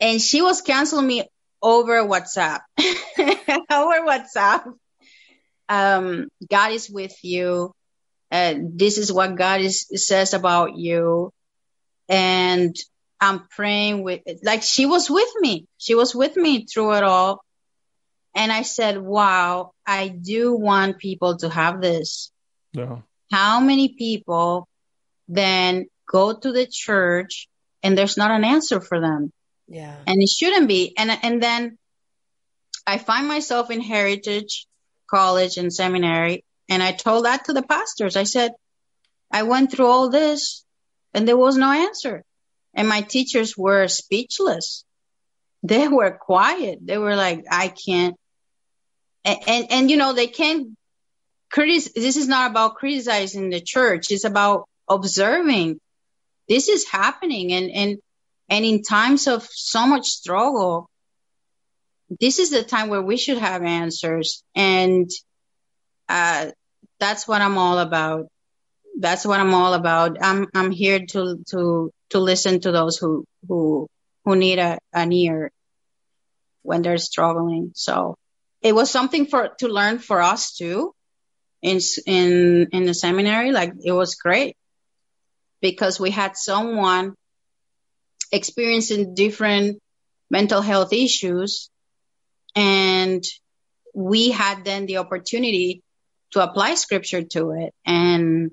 and 0.00 0.20
she 0.20 0.40
was 0.42 0.62
counseling 0.62 1.06
me 1.06 1.28
over 1.62 2.02
WhatsApp. 2.04 2.60
over 2.78 4.00
WhatsApp. 4.00 4.64
Um, 5.68 6.28
God 6.48 6.72
is 6.72 6.88
with 6.88 7.16
you. 7.22 7.72
And 8.30 8.78
this 8.78 8.96
is 8.96 9.12
what 9.12 9.36
God 9.36 9.60
is, 9.60 9.86
says 10.06 10.34
about 10.34 10.76
you. 10.76 11.32
And 12.08 12.74
I'm 13.20 13.46
praying 13.48 14.02
with, 14.02 14.22
like 14.42 14.62
she 14.62 14.86
was 14.86 15.10
with 15.10 15.28
me. 15.40 15.66
She 15.76 15.94
was 15.94 16.14
with 16.14 16.36
me 16.36 16.64
through 16.64 16.94
it 16.94 17.04
all. 17.04 17.44
And 18.34 18.52
I 18.52 18.62
said, 18.62 18.98
wow, 18.98 19.72
I 19.86 20.08
do 20.08 20.54
want 20.54 20.98
people 20.98 21.38
to 21.38 21.48
have 21.48 21.80
this. 21.80 22.30
Yeah. 22.72 22.98
How 23.30 23.60
many 23.60 23.88
people 23.88 24.68
then 25.28 25.86
go 26.10 26.36
to 26.36 26.52
the 26.52 26.66
church 26.66 27.48
and 27.82 27.96
there's 27.96 28.16
not 28.16 28.30
an 28.30 28.44
answer 28.44 28.80
for 28.80 29.00
them? 29.00 29.32
Yeah. 29.68 29.96
And 30.06 30.22
it 30.22 30.28
shouldn't 30.28 30.68
be. 30.68 30.94
And, 30.96 31.10
and 31.22 31.42
then 31.42 31.78
I 32.86 32.98
find 32.98 33.26
myself 33.26 33.70
in 33.70 33.80
Heritage 33.80 34.66
College 35.08 35.56
and 35.56 35.72
Seminary. 35.72 36.44
And 36.68 36.82
I 36.82 36.92
told 36.92 37.24
that 37.24 37.46
to 37.46 37.52
the 37.52 37.62
pastors. 37.62 38.16
I 38.16 38.24
said, 38.24 38.52
I 39.30 39.42
went 39.42 39.72
through 39.72 39.86
all 39.86 40.08
this 40.08 40.64
and 41.14 41.26
there 41.26 41.36
was 41.36 41.56
no 41.56 41.70
answer. 41.70 42.24
And 42.74 42.88
my 42.88 43.00
teachers 43.00 43.56
were 43.56 43.88
speechless. 43.88 44.84
They 45.62 45.88
were 45.88 46.10
quiet. 46.10 46.78
They 46.82 46.98
were 46.98 47.16
like, 47.16 47.44
I 47.50 47.68
can't. 47.68 48.16
And, 49.24 49.38
and, 49.46 49.66
and 49.70 49.90
you 49.90 49.96
know, 49.96 50.12
they 50.12 50.26
can't 50.26 50.68
criticize. 51.50 51.92
This 51.92 52.16
is 52.16 52.28
not 52.28 52.50
about 52.50 52.76
criticizing 52.76 53.50
the 53.50 53.60
church. 53.60 54.10
It's 54.10 54.24
about 54.24 54.68
observing 54.88 55.78
this 56.48 56.68
is 56.68 56.88
happening. 56.88 57.52
And, 57.52 57.70
and 57.70 57.98
and 58.48 58.64
in 58.64 58.82
times 58.82 59.28
of 59.28 59.46
so 59.48 59.86
much 59.86 60.06
struggle, 60.06 60.90
this 62.20 62.40
is 62.40 62.50
the 62.50 62.64
time 62.64 62.88
where 62.88 63.00
we 63.00 63.16
should 63.16 63.38
have 63.38 63.62
answers. 63.62 64.42
And 64.56 65.08
uh, 66.08 66.50
that's 66.98 67.28
what 67.28 67.40
I'm 67.40 67.56
all 67.56 67.78
about. 67.78 68.26
That's 68.98 69.24
what 69.24 69.38
I'm 69.38 69.54
all 69.54 69.74
about. 69.74 70.18
I'm 70.20 70.48
I'm 70.52 70.72
here 70.72 71.06
to 71.10 71.38
to 71.50 71.90
to 72.10 72.18
listen 72.18 72.60
to 72.60 72.72
those 72.72 72.96
who 72.96 73.24
who 73.48 73.86
who 74.24 74.36
need 74.36 74.58
a, 74.58 74.78
an 74.92 75.12
ear 75.12 75.50
when 76.62 76.82
they're 76.82 76.98
struggling. 76.98 77.72
So 77.74 78.16
it 78.62 78.74
was 78.74 78.90
something 78.90 79.26
for 79.26 79.50
to 79.58 79.68
learn 79.68 79.98
for 79.98 80.20
us 80.20 80.56
too 80.56 80.94
in 81.62 81.80
in 82.06 82.68
in 82.72 82.84
the 82.84 82.94
seminary. 82.94 83.52
Like 83.52 83.72
it 83.82 83.92
was 83.92 84.14
great 84.14 84.56
because 85.60 85.98
we 85.98 86.10
had 86.10 86.36
someone 86.36 87.14
experiencing 88.32 89.14
different 89.14 89.80
mental 90.30 90.62
health 90.62 90.92
issues. 90.92 91.70
And 92.54 93.22
we 93.94 94.30
had 94.30 94.64
then 94.64 94.86
the 94.86 94.98
opportunity 94.98 95.82
to 96.32 96.42
apply 96.42 96.74
scripture 96.74 97.22
to 97.22 97.52
it. 97.52 97.74
And 97.84 98.52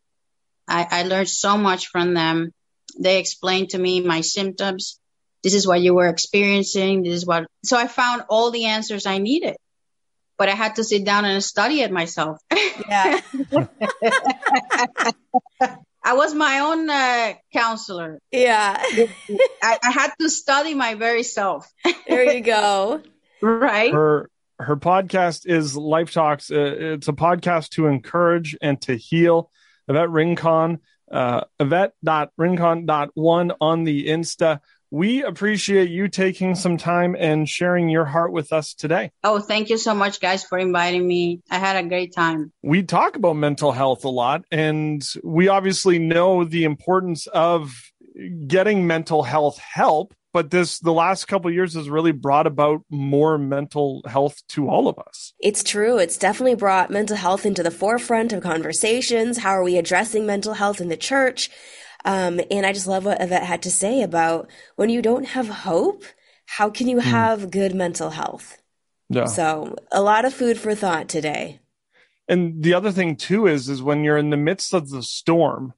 I, 0.68 0.88
I 0.90 1.04
learned 1.04 1.30
so 1.30 1.58
much 1.58 1.88
from 1.88 2.14
them. 2.14 2.52
They 3.00 3.20
explained 3.20 3.70
to 3.70 3.78
me 3.78 4.02
my 4.02 4.22
symptoms. 4.22 5.00
This 5.44 5.54
is 5.54 5.68
what 5.68 5.82
you 5.82 5.94
were 5.94 6.08
experiencing. 6.08 7.04
This 7.04 7.14
is 7.14 7.26
what, 7.26 7.48
so 7.64 7.78
I 7.78 7.88
found 7.88 8.24
all 8.30 8.52
the 8.52 8.66
answers 8.66 9.06
I 9.06 9.18
needed, 9.18 9.56
but 10.38 10.50
I 10.50 10.56
had 10.56 10.76
to 10.76 10.84
sit 10.84 11.04
down 11.06 11.26
and 11.26 11.44
study 11.44 11.82
it 11.82 11.92
myself. 11.92 12.40
Yeah. 12.90 13.20
I 16.04 16.14
was 16.14 16.34
my 16.34 16.60
own 16.60 16.90
uh, 16.90 17.34
counselor. 17.52 18.20
Yeah. 18.32 18.82
I, 19.62 19.78
I, 19.84 19.92
had 19.92 20.14
to 20.22 20.30
study 20.30 20.74
my 20.74 20.96
very 20.96 21.24
self. 21.24 21.70
there 22.08 22.32
you 22.32 22.42
go. 22.42 23.02
Right. 23.42 23.92
Her 23.92 24.30
Her 24.60 24.78
podcast 24.78 25.46
is 25.46 25.76
Life 25.76 26.14
Talks. 26.14 26.50
Uh, 26.50 26.96
it's 26.96 27.08
a 27.08 27.14
podcast 27.14 27.70
to 27.72 27.88
encourage 27.88 28.58
and 28.62 28.82
to 28.82 28.96
heal. 28.96 29.52
Yvette 29.88 30.10
Rincon, 30.10 30.80
uh, 31.12 31.42
Yvette.rincon.one 31.60 33.52
on 33.62 33.84
the 33.84 34.08
Insta. 34.08 34.60
We 34.92 35.24
appreciate 35.24 35.90
you 35.90 36.08
taking 36.08 36.56
some 36.56 36.78
time 36.78 37.16
and 37.18 37.48
sharing 37.48 37.90
your 37.90 38.06
heart 38.06 38.32
with 38.32 38.54
us 38.54 38.74
today. 38.74 39.12
Oh, 39.24 39.40
thank 39.40 39.70
you 39.70 39.78
so 39.78 39.94
much, 39.94 40.20
guys, 40.20 40.44
for 40.44 40.58
inviting 40.58 41.06
me. 41.06 41.42
I 41.52 41.60
had 41.60 41.84
a 41.84 41.88
great 41.88 42.14
time. 42.14 42.52
We 42.64 42.84
talk 42.84 43.16
about 43.16 43.34
mental 43.34 43.72
health 43.72 44.06
a 44.06 44.10
lot, 44.10 44.44
and 44.52 45.06
we 45.24 45.48
obviously 45.48 46.00
know 46.00 46.44
the 46.44 46.64
importance 46.64 47.28
of 47.28 47.74
getting 48.48 48.88
mental 48.88 49.24
health 49.24 49.58
help 49.60 50.14
but 50.34 50.52
this 50.52 50.80
the 50.80 50.94
last 50.94 51.26
couple 51.26 51.50
years 51.52 51.74
has 51.74 51.90
really 51.90 52.12
brought 52.12 52.46
about 52.46 52.82
more 52.90 53.38
mental 53.38 54.02
health 54.08 54.42
to 54.48 54.70
all 54.70 54.88
of 54.88 54.98
us 55.00 55.34
it's 55.40 55.64
true 55.64 55.98
it's 55.98 56.18
definitely 56.18 56.56
brought 56.56 56.90
mental 56.90 57.16
health 57.16 57.46
into 57.46 57.62
the 57.62 57.72
forefront 57.72 58.34
of 58.34 58.42
conversations 58.42 59.40
how 59.40 59.52
are 59.52 59.64
we 59.64 59.78
addressing 59.78 60.26
mental 60.26 60.54
health 60.54 60.82
in 60.82 60.90
the 60.90 60.98
church 60.98 61.50
um, 62.06 62.40
and 62.52 62.66
i 62.66 62.74
just 62.74 62.88
love 62.88 63.06
what 63.06 63.22
yvette 63.22 63.44
had 63.44 63.62
to 63.62 63.72
say 63.72 64.02
about 64.02 64.50
when 64.76 64.90
you 64.90 65.02
don't 65.02 65.26
have 65.26 65.48
hope 65.48 66.04
how 66.46 66.70
can 66.70 66.88
you 66.88 67.02
hmm. 67.02 67.10
have 67.10 67.42
mm. 67.42 67.52
good 67.52 67.74
mental 67.76 68.10
health 68.10 68.62
yeah. 69.10 69.26
so 69.26 69.76
a 69.92 70.02
lot 70.02 70.26
of 70.26 70.34
food 70.34 70.58
for 70.58 70.76
thought 70.76 71.08
today 71.08 71.60
and 72.28 72.62
the 72.64 72.74
other 72.74 72.92
thing 72.92 73.16
too 73.16 73.48
is 73.48 73.70
is 73.70 73.82
when 73.82 74.04
you're 74.04 74.18
in 74.18 74.30
the 74.30 74.38
midst 74.38 74.74
of 74.74 74.90
the 74.90 75.04
storm 75.04 75.74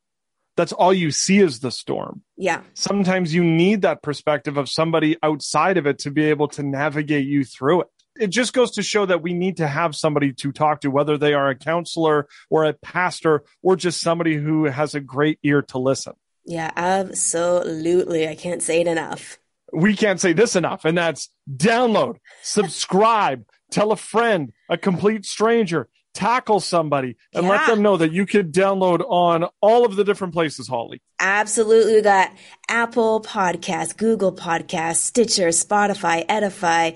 that's 0.59 0.74
all 0.74 0.93
you 0.93 1.09
see 1.09 1.39
is 1.39 1.61
the 1.61 1.72
storm. 1.72 2.22
Yeah. 2.36 2.63
Sometimes 2.74 3.34
you 3.34 3.45
need 3.45 3.84
that 3.84 4.03
perspective 4.03 4.57
of 4.57 4.67
somebody 4.67 5.15
outside 5.24 5.78
of 5.78 5.88
it 5.88 5.99
to 5.99 6.11
be 6.11 6.26
able 6.26 6.49
to 6.49 6.63
navigate 6.63 7.26
you 7.26 7.45
through 7.45 7.84
it. 7.84 7.88
It 8.20 8.28
just 8.28 8.53
goes 8.53 8.72
to 8.72 8.84
show 8.84 9.05
that 9.05 9.22
we 9.22 9.34
need 9.34 9.57
to 9.57 9.67
have 9.67 9.95
somebody 9.95 10.34
to 10.34 10.51
talk 10.51 10.82
to, 10.82 10.91
whether 10.91 11.17
they 11.17 11.34
are 11.34 11.49
a 11.49 11.55
counselor 11.55 12.28
or 12.49 12.65
a 12.65 12.74
pastor 12.74 13.43
or 13.61 13.76
just 13.76 14.01
somebody 14.01 14.36
who 14.36 14.65
has 14.65 14.93
a 14.93 14.99
great 14.99 15.39
ear 15.43 15.61
to 15.63 15.80
listen. 15.80 16.13
Yeah, 16.45 16.72
absolutely. 16.76 18.28
I 18.28 18.36
can't 18.36 18.61
say 18.61 18.82
it 18.82 18.88
enough. 18.88 19.39
We 19.72 19.95
can't 19.95 20.20
say 20.20 20.34
this 20.34 20.55
enough. 20.55 20.84
And 20.84 20.97
that's 20.97 21.30
download, 21.49 22.17
subscribe, 22.41 23.45
tell 23.72 23.91
a 23.91 23.95
friend, 23.95 24.51
a 24.67 24.78
complete 24.78 25.26
stranger 25.26 25.88
tackle 26.14 26.60
somebody 26.60 27.16
and 27.34 27.45
yeah. 27.45 27.51
let 27.51 27.68
them 27.68 27.82
know 27.82 27.97
that 27.97 28.12
you 28.12 28.26
could 28.26 28.53
download 28.53 29.01
on 29.10 29.47
all 29.62 29.86
of 29.86 29.95
the 29.95 30.03
different 30.03 30.34
places, 30.34 30.68
Holly. 30.68 31.01
Absolutely. 31.20 31.95
We 31.95 32.01
got 32.01 32.32
Apple 32.68 33.22
Podcast, 33.22 33.97
Google 33.97 34.36
Podcast, 34.36 34.97
Stitcher, 34.97 35.49
Spotify, 35.49 36.26
Edify. 36.28 36.91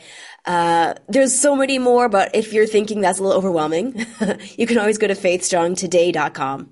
Uh, 0.45 0.95
there's 1.07 1.37
so 1.37 1.55
many 1.55 1.79
more, 1.79 2.09
but 2.09 2.35
if 2.35 2.53
you're 2.53 2.67
thinking 2.67 3.01
that's 3.01 3.19
a 3.19 3.23
little 3.23 3.37
overwhelming, 3.37 4.05
you 4.57 4.67
can 4.67 4.77
always 4.77 4.97
go 4.97 5.07
to 5.07 5.15
faithstrongtoday.com. 5.15 6.69